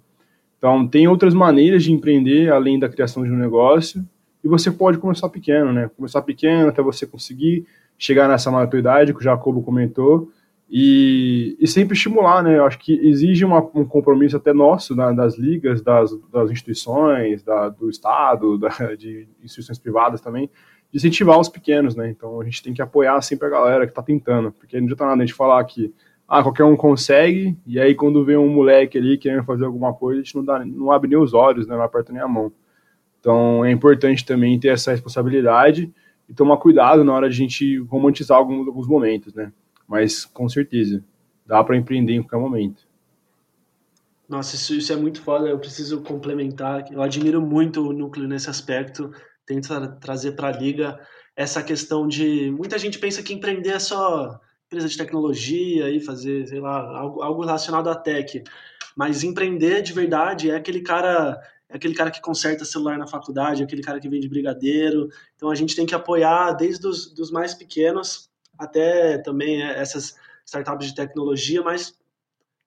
[0.58, 4.08] Então, tem outras maneiras de empreender além da criação de um negócio,
[4.42, 5.90] e você pode começar pequeno, né?
[5.98, 7.66] Começar pequeno até você conseguir
[7.98, 10.32] chegar nessa maturidade que o Jacobo comentou,
[10.70, 12.58] e, e sempre estimular, né?
[12.58, 17.44] Eu acho que exige uma, um compromisso até nosso, né, das ligas, das, das instituições,
[17.44, 20.50] da, do Estado, da, de instituições privadas também,
[20.92, 22.10] de incentivar os pequenos, né?
[22.10, 25.06] Então a gente tem que apoiar sempre a galera que está tentando, porque não adianta
[25.06, 25.94] nada a gente falar que
[26.28, 30.22] ah, qualquer um consegue, e aí quando vem um moleque ali querendo fazer alguma coisa,
[30.22, 31.76] a gente não, dá, não abre nem os olhos, né?
[31.76, 32.52] não aperta nem a mão.
[33.20, 35.94] Então é importante também ter essa responsabilidade
[36.28, 39.52] e tomar cuidado na hora de a gente romantizar alguns, alguns momentos, né?
[39.88, 41.04] Mas com certeza
[41.46, 42.88] dá para empreender em qualquer momento.
[44.28, 45.48] Nossa, isso, isso é muito foda.
[45.48, 46.92] Eu preciso complementar.
[46.92, 49.12] Eu admiro muito o núcleo nesse aspecto.
[49.46, 51.00] Tento tra trazer para a liga
[51.36, 56.48] essa questão de muita gente pensa que empreender é só empresa de tecnologia e fazer,
[56.48, 58.44] sei lá, algo, algo relacionado à tech.
[58.96, 63.62] Mas empreender de verdade é aquele cara é aquele cara que conserta celular na faculdade,
[63.62, 65.10] é aquele cara que vende brigadeiro.
[65.36, 70.16] Então a gente tem que apoiar desde os dos mais pequenos até também é, essas
[70.46, 71.98] startups de tecnologia, mas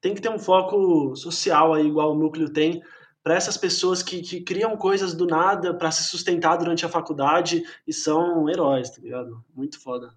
[0.01, 2.83] tem que ter um foco social aí, igual o Núcleo tem,
[3.23, 7.63] para essas pessoas que, que criam coisas do nada para se sustentar durante a faculdade
[7.87, 9.45] e são heróis, tá ligado?
[9.55, 10.15] Muito foda.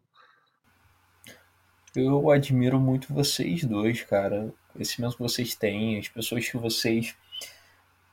[1.95, 4.53] Eu admiro muito vocês dois, cara.
[4.79, 7.13] Esse mesmo que vocês têm, as pessoas que vocês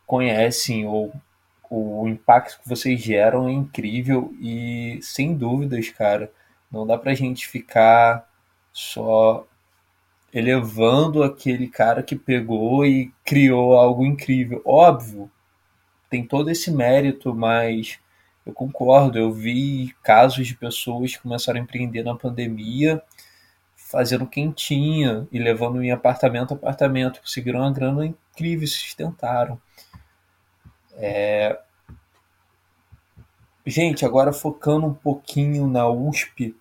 [0.05, 1.13] conhecem ou
[1.71, 6.33] o impacto que vocês geram é incrível e sem dúvidas, cara,
[6.71, 8.29] não dá pra gente ficar
[8.73, 9.47] só
[10.33, 14.63] elevando aquele cara que pegou e criou algo incrível.
[14.65, 15.31] Óbvio,
[16.11, 17.99] tem todo esse mérito, mas
[18.45, 19.19] eu concordo.
[19.19, 23.03] Eu vi casos de pessoas que começaram a empreender na pandemia,
[23.77, 29.61] fazendo quentinha e levando em apartamento a apartamento, conseguiram uma grana incrível e sustentaram.
[30.95, 31.59] É,
[33.69, 36.57] Gente, agora focando um pouquinho na USP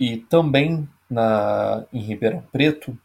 [0.00, 2.96] e também na, em Ribeirão Preto,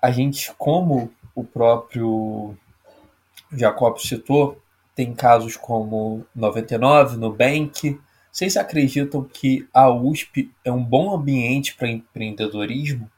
[0.00, 2.56] a gente, como o próprio
[3.52, 4.58] Jacob citou,
[4.94, 8.00] tem casos como 99, Nubank.
[8.32, 13.10] Vocês acreditam que a USP é um bom ambiente para empreendedorismo?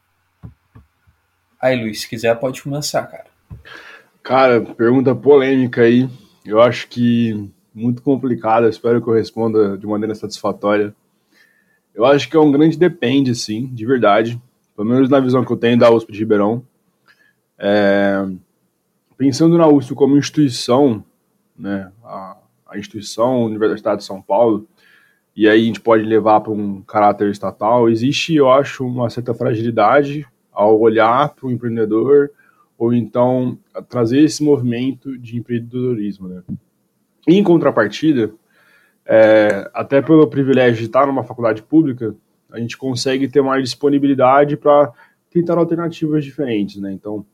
[1.61, 3.27] Aí, Luiz, se quiser, pode começar, cara.
[4.21, 6.09] Cara, pergunta polêmica aí.
[6.43, 10.95] Eu acho que muito complicada, espero que eu responda de maneira satisfatória.
[11.93, 14.41] Eu acho que é um grande depende, sim, de verdade.
[14.75, 16.63] Pelo menos na visão que eu tenho da USP de Ribeirão.
[17.57, 18.25] É,
[19.17, 21.03] pensando na USP como instituição,
[21.57, 24.65] né, a, a instituição Universidade de São Paulo,
[25.35, 29.33] e aí a gente pode levar para um caráter estatal, existe, eu acho, uma certa
[29.33, 32.31] fragilidade ao olhar para o empreendedor,
[32.77, 33.57] ou então
[33.89, 36.27] trazer esse movimento de empreendedorismo.
[36.29, 36.43] Né?
[37.27, 38.31] Em contrapartida,
[39.05, 42.15] é, até pelo privilégio de estar numa faculdade pública,
[42.51, 44.91] a gente consegue ter mais disponibilidade para
[45.29, 46.91] tentar alternativas diferentes, né?
[46.91, 47.25] Então,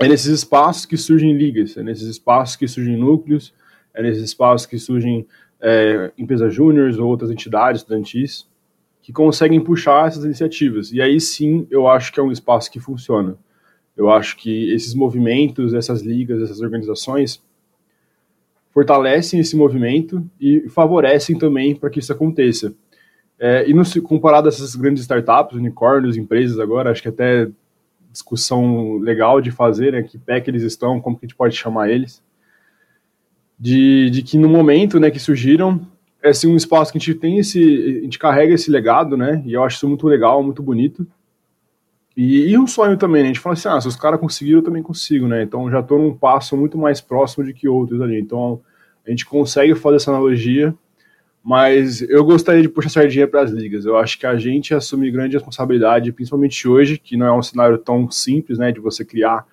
[0.00, 3.52] é nesses espaços que surgem ligas, é nesses espaços que surgem núcleos,
[3.92, 5.26] é nesses espaços que surgem
[5.60, 8.48] é, empresas júniores ou outras entidades estudantis
[9.02, 10.92] que conseguem puxar essas iniciativas.
[10.92, 13.36] E aí sim, eu acho que é um espaço que funciona.
[13.96, 17.42] Eu acho que esses movimentos, essas ligas, essas organizações,
[18.78, 22.72] fortalecem esse movimento e favorecem também para que isso aconteça.
[23.36, 27.48] É, e no, comparado a essas grandes startups, unicórnios, empresas agora, acho que até
[28.12, 31.56] discussão legal de fazer, né, que pé que eles estão, como que a gente pode
[31.56, 32.22] chamar eles,
[33.58, 35.80] de, de que no momento né, que surgiram,
[36.22, 39.42] é assim, um espaço que a gente tem esse, a gente carrega esse legado, né,
[39.44, 41.04] e eu acho isso muito legal, muito bonito,
[42.16, 43.28] e, e um sonho também, né?
[43.28, 45.44] A gente fala assim, ah, se os caras conseguiram, eu também consigo, né?
[45.44, 48.20] Então já estou num passo muito mais próximo de que outros ali.
[48.20, 48.60] Então
[49.08, 50.74] a gente consegue fazer essa analogia,
[51.42, 53.86] mas eu gostaria de puxar a sardinha para as ligas.
[53.86, 57.78] Eu acho que a gente assume grande responsabilidade, principalmente hoje, que não é um cenário
[57.78, 58.70] tão simples, né?
[58.70, 59.46] De você criar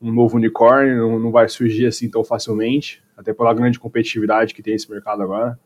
[0.00, 4.74] um novo unicórnio, não, vai surgir assim tão facilmente, até pela grande competitividade que tem
[4.74, 5.58] esse mercado agora.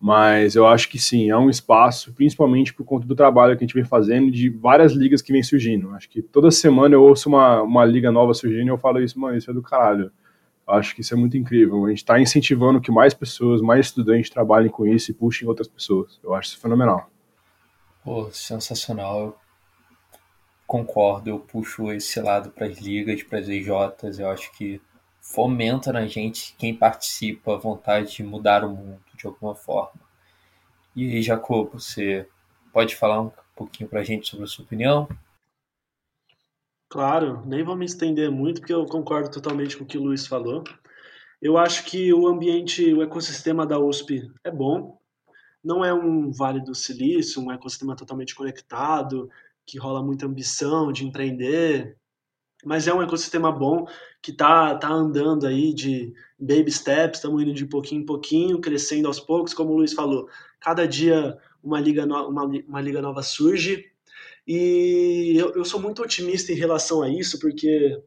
[0.00, 3.66] Mas eu acho que sim, é um espaço, principalmente por conta do trabalho que a
[3.66, 5.90] gente vem fazendo, de várias ligas que vem surgindo.
[5.90, 9.20] Acho que toda semana eu ouço uma, uma liga nova surgindo e eu falo isso,
[9.20, 10.10] mano, isso é do caralho.
[10.66, 11.84] Acho que isso é muito incrível.
[11.84, 15.68] A gente está incentivando que mais pessoas, mais estudantes trabalhem com isso e puxem outras
[15.68, 16.20] pessoas.
[16.22, 17.10] Eu acho isso fenomenal.
[18.04, 19.20] Pô, sensacional.
[19.20, 19.36] Eu
[20.66, 24.18] concordo, eu puxo esse lado para as ligas, para as EJs.
[24.18, 24.80] Eu acho que
[25.20, 30.00] fomenta na gente, quem participa, a vontade de mudar o mundo de alguma forma.
[30.94, 32.26] E Jacob, você
[32.72, 35.08] pode falar um pouquinho para a gente sobre a sua opinião?
[36.92, 40.26] Claro, nem vou me estender muito, porque eu concordo totalmente com o que o Luiz
[40.26, 40.62] falou.
[41.40, 45.00] Eu acho que o ambiente, o ecossistema da USP é bom.
[45.64, 49.30] Não é um Vale do Silício, um ecossistema totalmente conectado,
[49.64, 51.96] que rola muita ambição de empreender,
[52.62, 53.86] mas é um ecossistema bom
[54.20, 59.08] que tá, tá andando aí de baby steps, estamos indo de pouquinho em pouquinho, crescendo
[59.08, 60.28] aos poucos, como o Luiz falou,
[60.60, 63.91] cada dia uma liga, no, uma, uma liga nova surge,
[64.46, 68.00] e eu, eu sou muito otimista em relação a isso, porque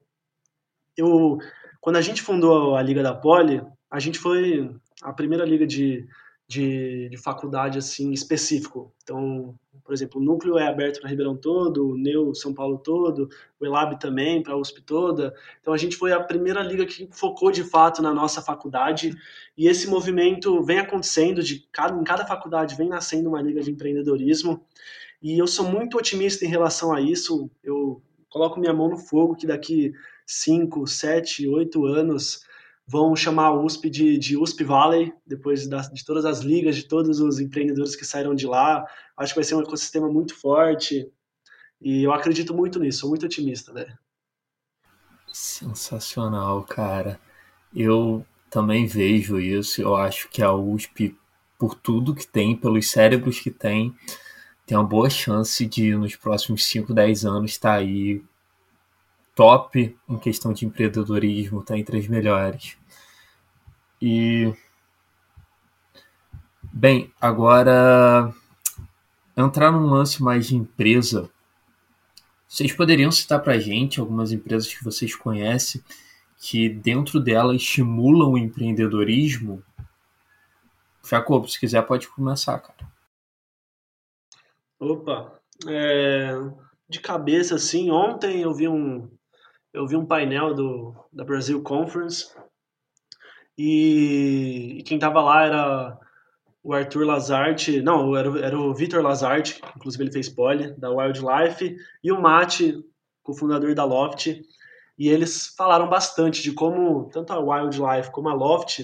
[0.97, 1.37] eu,
[1.79, 4.69] quando a gente fundou a Liga da Poli, a gente foi
[5.01, 6.05] a primeira liga de,
[6.47, 8.93] de, de faculdade assim específico.
[9.03, 13.29] Então, por exemplo, o núcleo é aberto para Ribeirão todo, o Neu São Paulo todo,
[13.59, 15.33] o Elab também, para a USP toda.
[15.61, 19.15] Então a gente foi a primeira liga que focou de fato na nossa faculdade
[19.57, 23.71] e esse movimento vem acontecendo de cada, em cada faculdade vem nascendo uma liga de
[23.71, 24.65] empreendedorismo
[25.25, 27.49] e eu sou muito otimista em relação a isso.
[27.63, 29.91] Eu coloco minha mão no fogo que daqui
[30.27, 32.41] 5, 7, 8 anos
[32.87, 37.19] vão chamar a USP de, de USP Valley, depois de todas as ligas, de todos
[37.19, 38.85] os empreendedores que saíram de lá.
[39.17, 41.11] Acho que vai ser um ecossistema muito forte
[41.81, 43.97] e eu acredito muito nisso, sou muito otimista, velho.
[45.33, 47.19] Sensacional, cara.
[47.75, 49.81] Eu também vejo isso.
[49.81, 51.17] Eu acho que a USP,
[51.57, 53.91] por tudo que tem, pelos cérebros que tem,
[54.65, 58.23] tem uma boa chance de, nos próximos 5, 10 anos, estar tá aí
[59.35, 62.77] top em questão de empreendedorismo, tá entre as melhores.
[64.01, 64.53] E
[66.63, 68.33] bem, agora
[69.37, 71.29] entrar num lance mais de empresa.
[72.47, 75.83] Vocês poderiam citar para gente algumas empresas que vocês conhecem
[76.39, 79.63] que dentro delas estimulam o empreendedorismo?
[81.03, 82.94] Jacob, se quiser pode começar, cara.
[84.85, 86.31] Opa, é,
[86.87, 89.09] de cabeça assim, ontem eu vi um,
[89.73, 92.31] eu vi um painel do, da Brasil Conference
[93.57, 95.99] e, e quem estava lá era
[96.61, 101.77] o Arthur Lazarte, não, era, era o Vitor Lazarte, inclusive ele fez pole, da Wildlife,
[102.03, 102.83] e o Mate,
[103.23, 104.27] cofundador da Loft,
[104.97, 108.83] e eles falaram bastante de como tanto a Wildlife como a Loft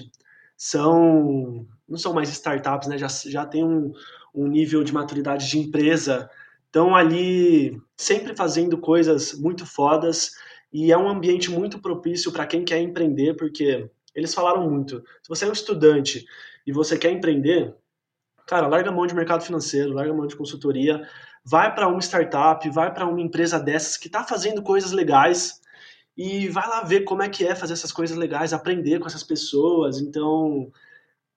[0.56, 3.92] são, não são mais startups, né, já, já tem um,
[4.34, 6.30] um nível de maturidade de empresa,
[6.66, 10.32] estão ali sempre fazendo coisas muito fodas,
[10.72, 15.02] e é um ambiente muito propício para quem quer empreender, porque eles falaram muito.
[15.22, 16.24] Se você é um estudante
[16.66, 17.74] e você quer empreender,
[18.46, 21.06] cara, larga mão de mercado financeiro, larga mão de consultoria,
[21.44, 25.60] vai para uma startup, vai para uma empresa dessas que está fazendo coisas legais
[26.16, 29.22] e vai lá ver como é que é fazer essas coisas legais, aprender com essas
[29.22, 30.00] pessoas.
[30.00, 30.70] Então,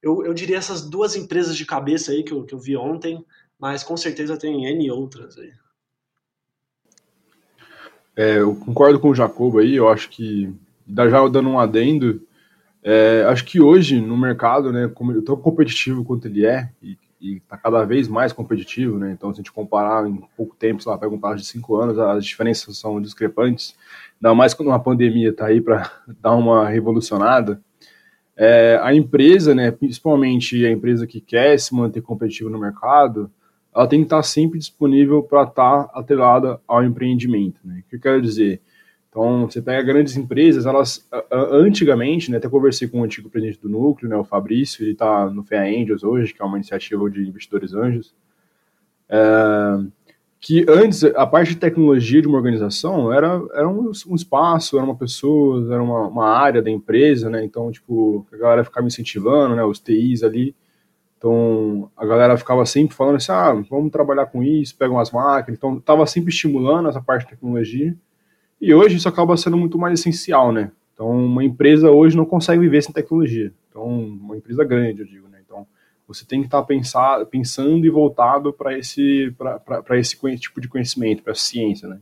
[0.06, 3.26] eu, eu diria essas duas empresas de cabeça aí que eu, que eu vi ontem,
[3.60, 5.52] mas com certeza tem N outras aí.
[8.16, 10.54] É, eu concordo com o Jacobo aí, eu acho que,
[10.88, 12.22] já dando um adendo,
[12.84, 14.90] é, acho que hoje no mercado, né,
[15.26, 19.42] tão competitivo quanto ele é, e, está cada vez mais competitivo, né, então se a
[19.42, 22.78] gente comparar em pouco tempo, sei lá, pega um prazo de cinco anos, as diferenças
[22.78, 23.76] são discrepantes,
[24.22, 25.92] ainda mais quando uma pandemia está aí para
[26.22, 27.60] dar uma revolucionada,
[28.38, 33.32] é, a empresa, né, principalmente a empresa que quer se manter competitiva no mercado,
[33.74, 37.60] ela tem que estar sempre disponível para estar atrelada ao empreendimento.
[37.64, 37.84] Né?
[37.86, 38.62] O que eu quero dizer?
[39.10, 43.70] Então, você pega grandes empresas, elas, antigamente, né, até conversei com o antigo presidente do
[43.70, 47.22] núcleo, né, o Fabrício, ele está no FEA Angels hoje, que é uma iniciativa de
[47.22, 48.14] investidores anjos,
[49.08, 49.86] é,
[50.40, 54.86] que antes, a parte de tecnologia de uma organização era, era um, um espaço, era
[54.86, 59.56] uma pessoa, era uma, uma, área da empresa, né, então, tipo, a galera ficava incentivando,
[59.56, 60.56] né, os TIs ali,
[61.26, 65.58] então, a galera ficava sempre falando assim, ah, vamos trabalhar com isso, pega umas máquinas.
[65.58, 67.96] Então, estava sempre estimulando essa parte de tecnologia.
[68.62, 70.72] E hoje isso acaba sendo muito mais essencial, né?
[70.94, 73.52] Então, uma empresa hoje não consegue viver sem tecnologia.
[73.70, 75.25] Então, uma empresa grande, eu digo,
[76.08, 79.34] você tem que estar tá pensar, pensando e voltado para esse,
[79.92, 82.00] esse tipo de conhecimento, para a ciência, né?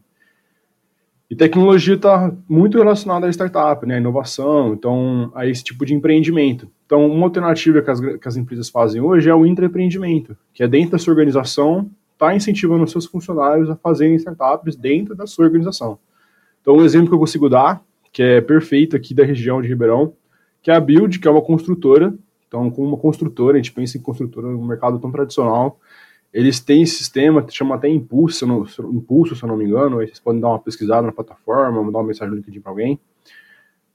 [1.29, 5.93] E tecnologia está muito relacionada à startup, né, à inovação, então a esse tipo de
[5.93, 6.69] empreendimento.
[6.85, 10.67] Então, uma alternativa que as, que as empresas fazem hoje é o intraempreendimento, que é
[10.67, 15.45] dentro da sua organização, está incentivando os seus funcionários a fazerem startups dentro da sua
[15.45, 15.97] organização.
[16.61, 20.13] Então, um exemplo que eu consigo dar, que é perfeito aqui da região de Ribeirão,
[20.61, 22.13] que é a Build, que é uma construtora.
[22.53, 25.79] Então, como uma construtora, a gente pensa em construtora no mercado tão tradicional,
[26.31, 28.45] eles têm esse sistema que chama até Impulso,
[28.91, 31.97] Impulso, se eu não me engano, aí vocês podem dar uma pesquisada na plataforma, mandar
[31.97, 32.99] uma mensagem no LinkedIn para alguém,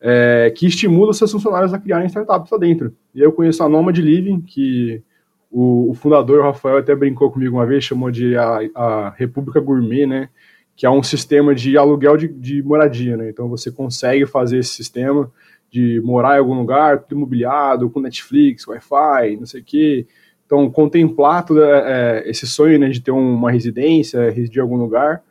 [0.00, 2.92] é, que estimula seus funcionários a criarem startups lá dentro.
[3.14, 5.04] E eu conheço a Nomad Living, que
[5.52, 9.61] o, o, fundador, o Rafael, até brincou comigo uma vez, chamou de a, a República
[9.61, 10.30] Gourmet, né,
[10.74, 14.74] que é um sistema de aluguel de, de moradia, né, então você consegue fazer esse
[14.74, 15.30] sistema
[15.71, 20.07] de morar em algum lugar, tudo imobiliado, com Netflix, Wi-Fi, não sei o quê,
[20.49, 25.23] então, contemplar todo é, esse sonho né, de ter uma residência, residir em algum lugar,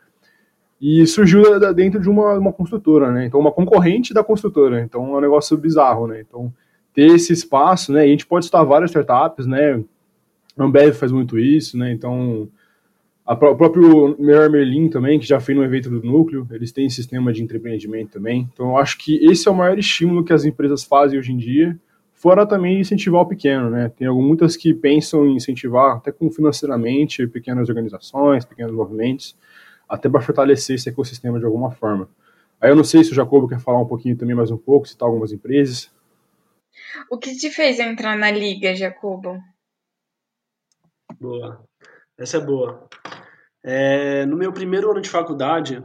[0.80, 3.26] e surgiu dentro de uma, uma construtora, né?
[3.26, 4.80] Então, uma concorrente da construtora.
[4.80, 6.22] Então, é um negócio bizarro, né?
[6.22, 6.54] Então,
[6.94, 8.02] ter esse espaço, né?
[8.02, 9.84] E a gente pode citar várias startups, né?
[10.56, 11.92] A Ambev faz muito isso, né?
[11.92, 12.48] Então,
[13.28, 16.90] a, o próprio Melhor Merlin também, que já fez no evento do núcleo, eles têm
[16.90, 18.50] sistema de empreendimento também.
[18.54, 21.38] Então, eu acho que esse é o maior estímulo que as empresas fazem hoje em
[21.38, 21.78] dia,
[22.14, 23.90] fora também incentivar o pequeno, né?
[23.90, 29.38] Tem muitas que pensam em incentivar até com financeiramente pequenas organizações, pequenos movimentos,
[29.90, 32.10] até para fortalecer esse ecossistema de alguma forma.
[32.62, 34.88] Aí eu não sei se o Jacobo quer falar um pouquinho também mais um pouco,
[34.88, 35.92] citar algumas empresas.
[37.12, 39.38] O que te fez entrar na liga, Jacobo?
[41.20, 41.64] Boa.
[42.18, 42.88] Essa é boa.
[43.70, 45.84] É, no meu primeiro ano de faculdade,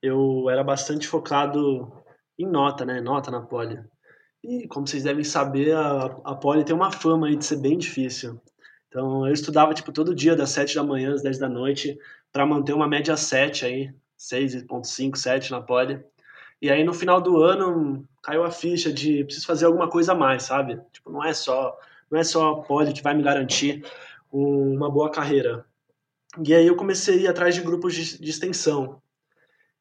[0.00, 1.92] eu era bastante focado
[2.38, 2.98] em nota, né?
[2.98, 3.78] Nota na poli.
[4.42, 7.76] E como vocês devem saber, a, a poli tem uma fama aí de ser bem
[7.76, 8.40] difícil.
[8.88, 11.98] Então eu estudava tipo todo dia das 7 da manhã às 10 da noite
[12.32, 16.02] para manter uma média 7 aí, 6.5, 7 na poli.
[16.62, 20.14] E aí no final do ano caiu a ficha de preciso fazer alguma coisa a
[20.14, 20.80] mais, sabe?
[20.90, 21.78] Tipo, não é só,
[22.10, 23.84] não é só a poli que vai me garantir
[24.32, 25.66] uma boa carreira.
[26.42, 29.00] E aí eu comecei a ir atrás de grupos de, de extensão.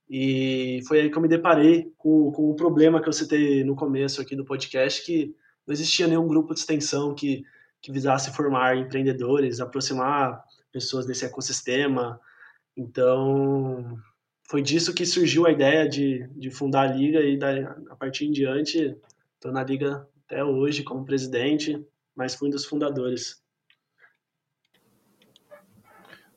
[0.09, 3.75] E foi aí que eu me deparei com, com o problema que eu citei no
[3.75, 5.35] começo aqui do podcast, que
[5.65, 7.43] não existia nenhum grupo de extensão que,
[7.81, 12.19] que visasse formar empreendedores, aproximar pessoas desse ecossistema,
[12.75, 13.99] então,
[14.49, 18.25] foi disso que surgiu a ideia de, de fundar a Liga e da, a partir
[18.25, 18.97] em diante
[19.35, 21.85] estou na Liga até hoje como presidente,
[22.15, 23.42] mas fui um dos fundadores.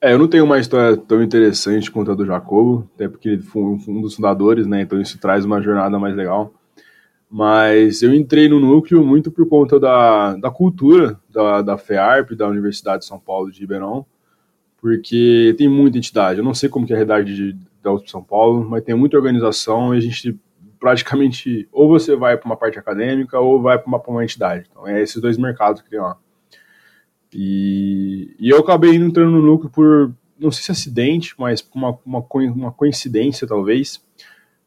[0.00, 3.42] É, eu não tenho uma história tão interessante quanto a do Jacobo, até porque ele
[3.42, 4.82] foi um dos fundadores, né?
[4.82, 6.52] Então isso traz uma jornada mais legal.
[7.30, 12.46] Mas eu entrei no núcleo muito por conta da, da cultura da, da FEARP, da
[12.46, 14.06] Universidade de São Paulo de Ribeirão,
[14.80, 16.38] porque tem muita entidade.
[16.38, 18.94] Eu não sei como que é a realidade de, da USP São Paulo, mas tem
[18.94, 20.38] muita organização e a gente
[20.78, 24.68] praticamente ou você vai para uma parte acadêmica ou vai para uma, uma entidade.
[24.70, 26.16] Então é esses dois mercados que tem lá.
[27.32, 32.24] E, e eu acabei entrando no núcleo por, não sei se acidente, mas uma, uma,
[32.54, 34.04] uma coincidência talvez.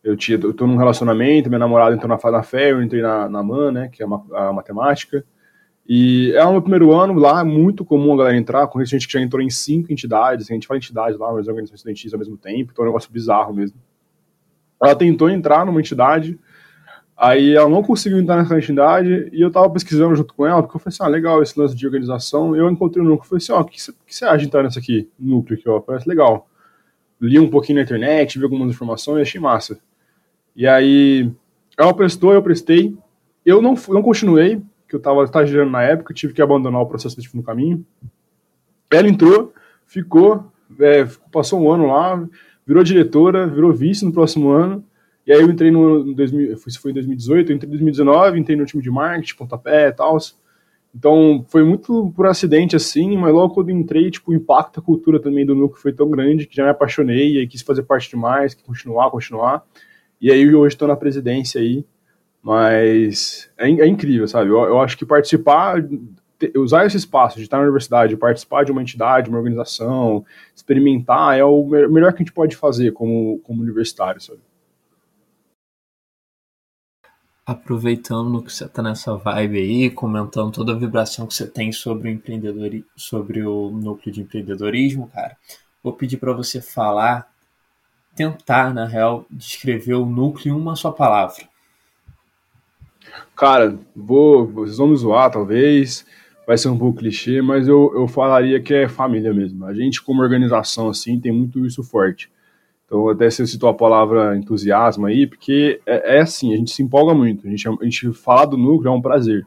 [0.03, 3.27] Eu, tinha, eu tô num relacionamento, minha namorada entrou na, na fé, eu entrei na,
[3.27, 5.25] na MAN, né, que é a, matemática.
[5.87, 9.11] E é o meu primeiro ano lá, é muito comum a galera entrar, com gente
[9.11, 12.37] já entrou em cinco entidades, a gente fala entidades lá, mas organizações estudantis ao mesmo
[12.37, 13.77] tempo, então é um negócio bizarro mesmo.
[14.81, 16.39] Ela tentou entrar numa entidade,
[17.19, 20.77] aí ela não conseguiu entrar nessa entidade, e eu tava pesquisando junto com ela, porque
[20.77, 23.51] eu falei assim, ah, legal esse lance de organização, eu encontrei no núcleo, falei assim,
[23.51, 23.81] ó, oh, o que
[24.15, 26.47] você acha de entrar nessa aqui, núcleo aqui, ó, parece legal.
[27.19, 29.77] Li um pouquinho na internet, vi algumas informações e achei massa.
[30.55, 31.29] E aí,
[31.77, 32.95] ela prestou, eu prestei,
[33.45, 37.15] eu não, não continuei, que eu estava estagiando na época, tive que abandonar o processo
[37.15, 37.85] seletivo no caminho.
[38.89, 39.53] Ela entrou,
[39.85, 42.27] ficou, é, passou um ano lá,
[42.65, 44.83] virou diretora, virou vice no próximo ano.
[45.29, 48.57] E aí eu entrei no 2000, isso foi em 2018, eu entrei em 2019, entrei
[48.57, 50.17] no time de marketing, pontapé e tal.
[50.91, 55.19] Então foi muito por acidente assim, mas logo quando entrei, tipo, o impacto da cultura
[55.19, 58.09] também do núcleo foi tão grande que já me apaixonei e aí quis fazer parte
[58.09, 59.63] demais, continuar, continuar.
[60.19, 61.85] E aí hoje estou na presidência aí,
[62.41, 64.49] mas é, é incrível, sabe?
[64.49, 65.75] Eu, eu, acho que participar,
[66.55, 70.25] usar esse espaço de estar na universidade, participar de uma entidade, uma organização,
[70.55, 74.39] experimentar, é o melhor que a gente pode fazer como, como universitário, sabe?
[77.49, 82.07] Aproveitando que você está nessa vibe aí, comentando toda a vibração que você tem sobre
[82.07, 85.35] o empreendedor, sobre o núcleo de empreendedorismo, cara,
[85.83, 87.27] vou pedir para você falar,
[88.15, 91.43] tentar, na real, descrever o núcleo em uma só palavra.
[93.35, 96.05] Cara, vou, vocês vão me zoar, talvez,
[96.45, 99.65] vai ser um pouco clichê, mas eu, eu falaria que é família mesmo.
[99.65, 102.29] A gente, como organização, assim, tem muito isso forte.
[102.89, 106.81] Então, até você citou a palavra entusiasmo aí, porque é, é assim, a gente se
[106.81, 107.47] empolga muito.
[107.47, 109.45] A gente, a gente falar do núcleo é um prazer.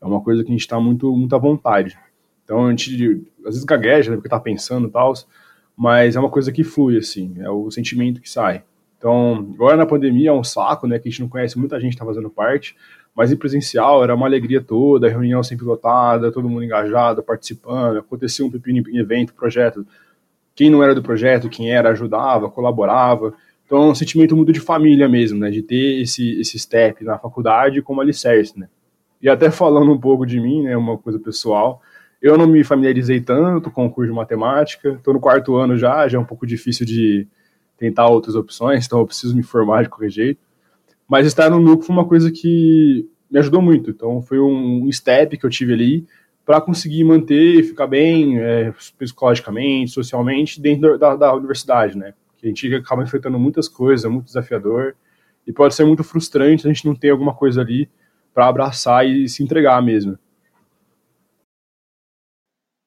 [0.00, 1.98] É uma coisa que a gente está muito, muito à vontade.
[2.44, 5.12] Então, a gente, às vezes, gagueja, né, porque tá pensando e tal,
[5.76, 8.62] mas é uma coisa que flui, assim, é o sentimento que sai.
[8.96, 11.94] Então, agora na pandemia é um saco, né, que a gente não conhece muita gente
[11.94, 12.76] que tá fazendo parte,
[13.16, 18.44] mas em presencial era uma alegria toda, reunião sempre lotada, todo mundo engajado, participando, acontecia
[18.44, 19.84] um pepino em evento, projeto.
[20.56, 23.34] Quem não era do projeto, quem era, ajudava, colaborava.
[23.66, 25.50] Então é um sentimento muito de família mesmo, né?
[25.50, 28.68] De ter esse, esse step na faculdade como alicerce, né?
[29.20, 30.74] E até falando um pouco de mim, né?
[30.74, 31.82] Uma coisa pessoal.
[32.22, 34.92] Eu não me familiarizei tanto com o curso de matemática.
[34.92, 37.28] Estou no quarto ano já, já é um pouco difícil de
[37.76, 40.40] tentar outras opções, então eu preciso me formar de qualquer jeito.
[41.06, 43.90] Mas estar no núcleo foi uma coisa que me ajudou muito.
[43.90, 46.06] Então foi um step que eu tive ali
[46.46, 52.14] para conseguir manter, ficar bem é, psicologicamente, socialmente dentro da, da, universidade, né?
[52.28, 54.94] Porque A gente acaba enfrentando muitas coisas, é muito desafiador,
[55.44, 57.90] e pode ser muito frustrante a gente não ter alguma coisa ali
[58.32, 60.16] para abraçar e se entregar mesmo.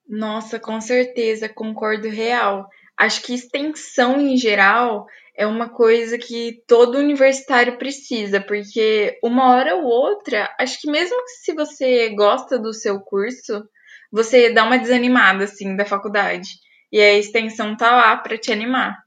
[0.08, 2.70] Nossa, com certeza, concordo real.
[2.96, 5.06] Acho que extensão em geral
[5.40, 11.16] é uma coisa que todo universitário precisa, porque uma hora ou outra, acho que mesmo
[11.42, 13.64] se você gosta do seu curso,
[14.12, 16.50] você dá uma desanimada assim da faculdade.
[16.92, 18.98] E a extensão tá lá para te animar.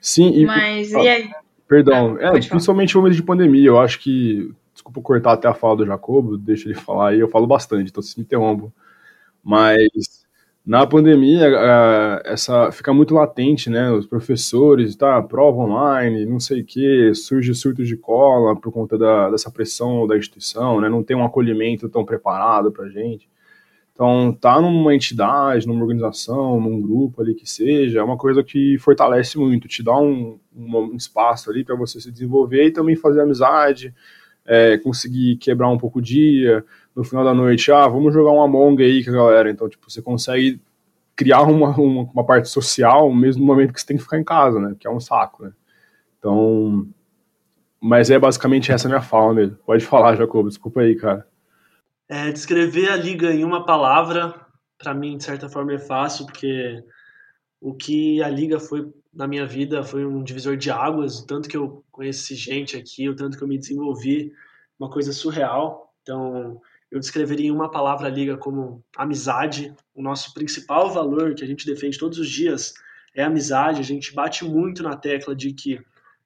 [0.00, 1.30] Sim, e Mas e aí?
[1.68, 5.54] Perdão, ah, é, principalmente no momento de pandemia, eu acho que desculpa cortar até a
[5.54, 8.72] fala do Jacobo, deixa ele falar aí, eu falo bastante, então se me interrompo.
[9.44, 9.86] Mas
[10.68, 11.46] na pandemia,
[12.26, 13.90] essa fica muito latente, né?
[13.90, 18.98] Os professores, tá, prova online, não sei o que, surge surto de cola por conta
[18.98, 20.90] da, dessa pressão da instituição, né?
[20.90, 23.26] Não tem um acolhimento tão preparado para gente.
[23.94, 28.76] Então, tá numa entidade, numa organização, num grupo ali que seja, é uma coisa que
[28.76, 33.22] fortalece muito, te dá um, um espaço ali para você se desenvolver e também fazer
[33.22, 33.94] amizade,
[34.44, 36.62] é, conseguir quebrar um pouco o dia,
[36.98, 39.48] no final da noite, ah, vamos jogar um Among aí com a galera.
[39.48, 40.60] Então, tipo, você consegue
[41.14, 44.24] criar uma, uma, uma, parte social mesmo no momento que você tem que ficar em
[44.24, 44.74] casa, né?
[44.76, 45.52] Que é um saco, né?
[46.18, 46.88] Então,
[47.80, 49.56] mas é basicamente essa minha mesmo.
[49.64, 51.24] Pode falar, Jacob, desculpa aí, cara.
[52.08, 54.34] É, descrever a liga em uma palavra,
[54.76, 56.82] para mim, de certa forma, é fácil, porque
[57.60, 61.48] o que a liga foi na minha vida foi um divisor de águas, o tanto
[61.48, 64.32] que eu conheci gente aqui, o tanto que eu me desenvolvi,
[64.80, 65.94] uma coisa surreal.
[66.02, 66.60] Então,
[66.90, 69.74] eu descreveria em uma palavra a liga como amizade.
[69.94, 72.72] O nosso principal valor que a gente defende todos os dias
[73.14, 73.80] é amizade.
[73.80, 75.80] A gente bate muito na tecla de que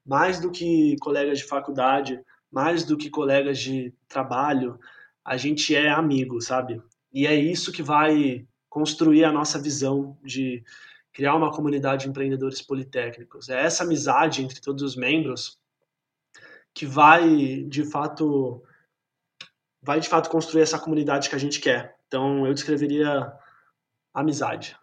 [0.04, 4.78] mais do que colegas de faculdade, mais do que colegas de trabalho,
[5.24, 6.80] a gente é amigo, sabe?
[7.12, 10.62] E é isso que vai construir a nossa visão de
[11.12, 13.48] criar uma comunidade de empreendedores politécnicos.
[13.48, 15.58] É essa amizade entre todos os membros
[16.74, 18.62] que vai, de fato,
[19.82, 21.96] vai de fato construir essa comunidade que a gente quer.
[22.06, 23.32] Então eu descreveria
[24.14, 24.76] amizade.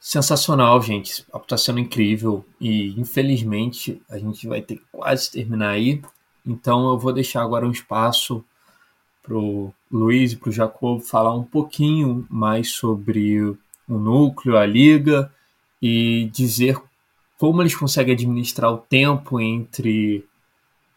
[0.00, 1.24] Sensacional, gente.
[1.34, 6.02] Está sendo incrível e infelizmente a gente vai ter que quase terminar aí.
[6.46, 8.44] Então eu vou deixar agora um espaço
[9.22, 13.58] para o Luiz e para o Jacob falar um pouquinho mais sobre o
[13.88, 15.32] núcleo, a liga
[15.80, 16.78] e dizer
[17.38, 20.26] como eles conseguem administrar o tempo entre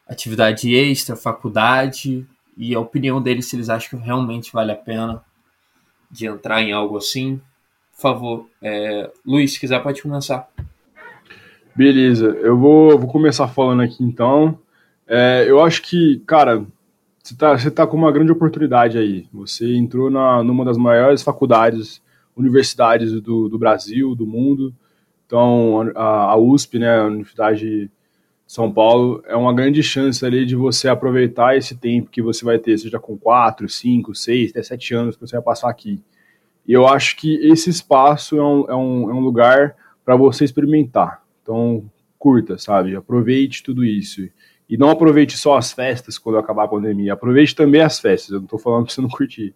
[0.07, 2.27] atividade extra, faculdade
[2.57, 5.23] e a opinião deles se eles acham que realmente vale a pena
[6.09, 7.39] de entrar em algo assim.
[7.93, 10.49] Por favor, é, Luiz, se quiser pode começar.
[11.75, 14.57] Beleza, eu vou, vou começar falando aqui então.
[15.07, 16.65] É, eu acho que, cara,
[17.21, 19.27] você está você tá com uma grande oportunidade aí.
[19.31, 22.01] Você entrou na, numa das maiores faculdades,
[22.35, 24.73] universidades do, do Brasil, do mundo.
[25.25, 27.91] Então, a, a USP, né, a Universidade
[28.47, 32.57] são Paulo é uma grande chance ali de você aproveitar esse tempo que você vai
[32.57, 36.01] ter, seja com 4, 5, 6, até 7 anos que você vai passar aqui.
[36.65, 39.75] E eu acho que esse espaço é um, é um, é um lugar
[40.05, 41.21] para você experimentar.
[41.43, 42.95] Então, curta, sabe?
[42.95, 44.21] Aproveite tudo isso.
[44.69, 47.13] E não aproveite só as festas quando acabar a pandemia.
[47.13, 48.31] Aproveite também as festas.
[48.31, 49.53] Eu não estou falando para você não curtir.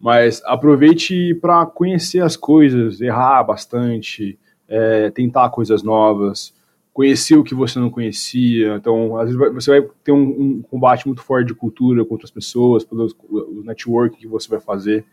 [0.00, 6.54] Mas aproveite para conhecer as coisas, errar bastante, é, tentar coisas novas
[6.92, 8.76] conhecer o que você não conhecia.
[8.76, 10.22] Então, às vezes você vai ter um,
[10.58, 14.60] um combate muito forte de cultura com outras pessoas, pelo o networking que você vai
[14.60, 15.04] fazer.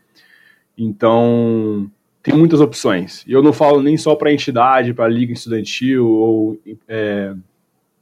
[0.76, 1.90] Então,
[2.22, 3.24] tem muitas opções.
[3.26, 7.34] E eu não falo nem só para entidade, para liga estudantil ou é,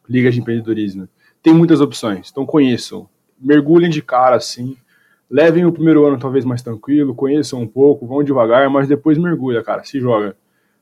[0.09, 1.09] liga de empreendedorismo.
[1.43, 2.31] Tem muitas opções.
[2.31, 3.09] Então, conheçam.
[3.41, 4.76] Mergulhem de cara assim.
[5.31, 9.62] Levem o primeiro ano talvez mais tranquilo, conheçam um pouco, vão devagar, mas depois mergulha,
[9.62, 10.35] cara, se joga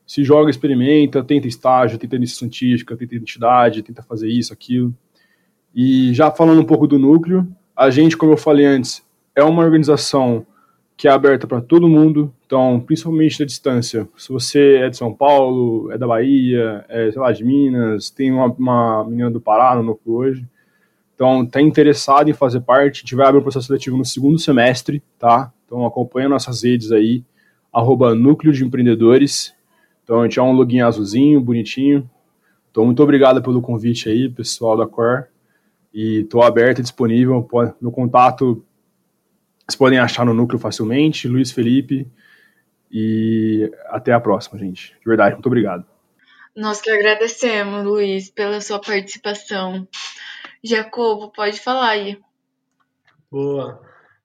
[0.07, 4.95] se joga, experimenta, tenta estágio, tenta iniciação científica, tenta identidade, tenta fazer isso, aquilo.
[5.75, 7.45] E já falando um pouco do núcleo,
[7.75, 9.05] a gente, como eu falei antes,
[9.35, 10.47] é uma organização
[10.95, 14.07] que é aberta para todo mundo, então, principalmente da distância.
[14.17, 18.31] Se você é de São Paulo, é da Bahia, é, sei lá, de Minas, tem
[18.31, 20.47] uma, uma menina do Pará no núcleo hoje,
[21.17, 24.37] então, está interessado em fazer parte, a gente vai abrir um processo seletivo no segundo
[24.37, 25.51] semestre, tá?
[25.65, 27.23] Então, acompanha nossas redes aí,
[27.73, 29.51] arroba Núcleo de Empreendedores,
[30.07, 32.09] então a gente é um login azulzinho, bonitinho.
[32.71, 35.27] Então muito obrigado pelo convite aí, pessoal da Cor.
[35.93, 37.45] E estou aberto e disponível.
[37.81, 38.65] No contato,
[39.67, 42.09] vocês podem achar no núcleo facilmente, Luiz Felipe.
[42.89, 44.95] E até a próxima, gente.
[44.97, 45.85] De verdade, muito obrigado.
[46.55, 49.85] Nós que agradecemos, Luiz, pela sua participação.
[50.63, 52.17] Jacobo, pode falar aí.
[53.29, 53.81] Boa.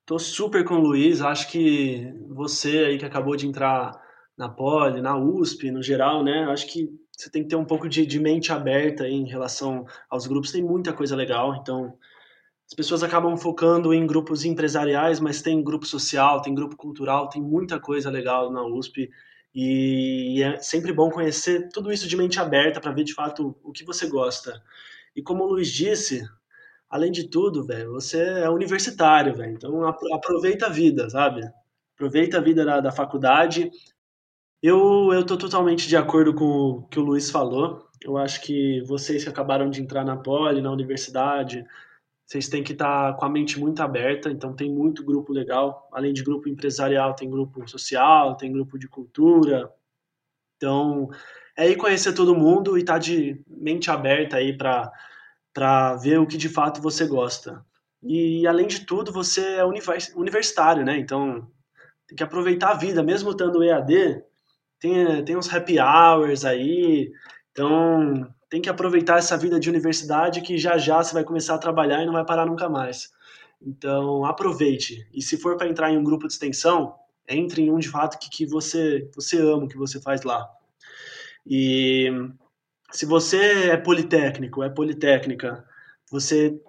[0.07, 1.21] Tô super com o Luiz.
[1.21, 4.01] Acho que você aí que acabou de entrar
[4.37, 6.45] na Poli, na USP, no geral, né?
[6.45, 10.27] Acho que você tem que ter um pouco de, de mente aberta em relação aos
[10.27, 10.51] grupos.
[10.51, 11.97] Tem muita coisa legal, então
[12.67, 17.43] as pessoas acabam focando em grupos empresariais, mas tem grupo social, tem grupo cultural, tem
[17.43, 19.11] muita coisa legal na USP.
[19.55, 23.73] E é sempre bom conhecer tudo isso de mente aberta para ver de fato o
[23.73, 24.63] que você gosta.
[25.15, 26.27] E como o Luiz disse,
[26.89, 29.53] além de tudo, velho, você é universitário, velho.
[29.53, 31.43] Então aproveita a vida, sabe?
[31.95, 33.71] Aproveita a vida da, da faculdade.
[34.63, 37.89] Eu eu tô totalmente de acordo com o que o Luiz falou.
[38.01, 41.67] Eu acho que vocês que acabaram de entrar na Poli, na universidade,
[42.27, 45.89] vocês têm que estar com a mente muito aberta, então tem muito grupo legal.
[45.93, 49.73] Além de grupo empresarial, tem grupo social, tem grupo de cultura.
[50.57, 51.11] Então,
[51.57, 56.27] é ir conhecer todo mundo e estar tá de mente aberta aí para ver o
[56.27, 57.65] que de fato você gosta.
[58.03, 60.99] E, além de tudo, você é universitário, né?
[60.99, 61.51] Então,
[62.07, 64.23] tem que aproveitar a vida, mesmo estando EAD,
[64.83, 67.13] tem, tem uns happy hours aí,
[67.53, 71.59] então tem que aproveitar essa vida de universidade que já já você vai começar a
[71.59, 73.13] trabalhar e não vai parar nunca mais.
[73.65, 75.07] Então, aproveite.
[75.15, 76.97] E se for para entrar em um grupo de extensão,
[77.29, 80.51] entre em um de fato que, que você, você ama, que você faz lá.
[81.47, 82.11] E
[82.91, 85.65] se você é politécnico, é politécnica,
[86.11, 86.61] você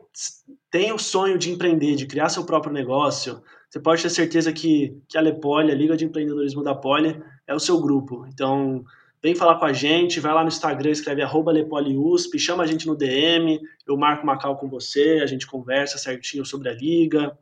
[0.69, 4.95] tem o sonho de empreender, de criar seu próprio negócio, você pode ter certeza que,
[5.07, 8.25] que a Lepoli, a Liga de Empreendedorismo da Poli, é o seu grupo.
[8.27, 8.83] Então,
[9.21, 12.87] vem falar com a gente, vai lá no Instagram, escreve arroba Lepoliusp, chama a gente
[12.87, 17.37] no DM, eu marco uma call com você, a gente conversa certinho sobre a liga.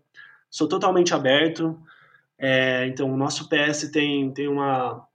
[0.49, 1.79] Sou totalmente aberto.
[2.37, 5.07] É, então, o nosso PS tem, tem, uma,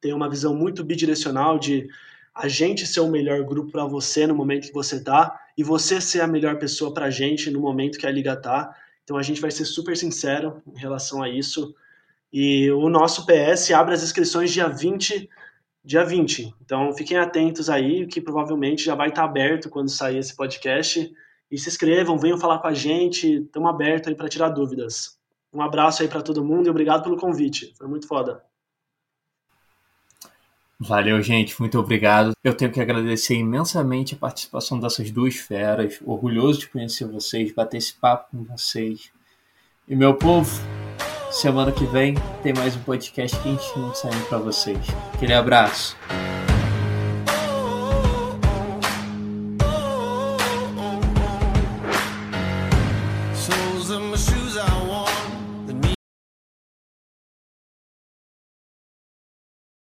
[0.00, 1.88] tem uma visão muito bidirecional de
[2.34, 6.00] a gente ser o melhor grupo para você no momento que você tá e você
[6.00, 8.74] ser a melhor pessoa para a gente no momento que a liga tá.
[9.04, 11.74] Então, a gente vai ser super sincero em relação a isso.
[12.36, 15.30] E o nosso PS abre as inscrições dia 20
[15.84, 16.54] dia 20.
[16.64, 21.12] Então fiquem atentos aí, que provavelmente já vai estar aberto quando sair esse podcast.
[21.50, 25.18] E se inscrevam, venham falar com a gente, estamos abertos aí para tirar dúvidas.
[25.52, 27.72] Um abraço aí para todo mundo e obrigado pelo convite.
[27.76, 28.42] Foi muito foda.
[30.80, 31.60] Valeu, gente.
[31.60, 32.32] Muito obrigado.
[32.42, 36.00] Eu tenho que agradecer imensamente a participação dessas duas feras.
[36.04, 39.12] Orgulhoso de conhecer vocês, bater esse papo com vocês.
[39.86, 40.50] E meu povo,
[41.34, 42.14] Semana que vem
[42.44, 44.78] tem mais um podcast quentinho saindo para vocês.
[45.12, 45.96] Aquele abraço.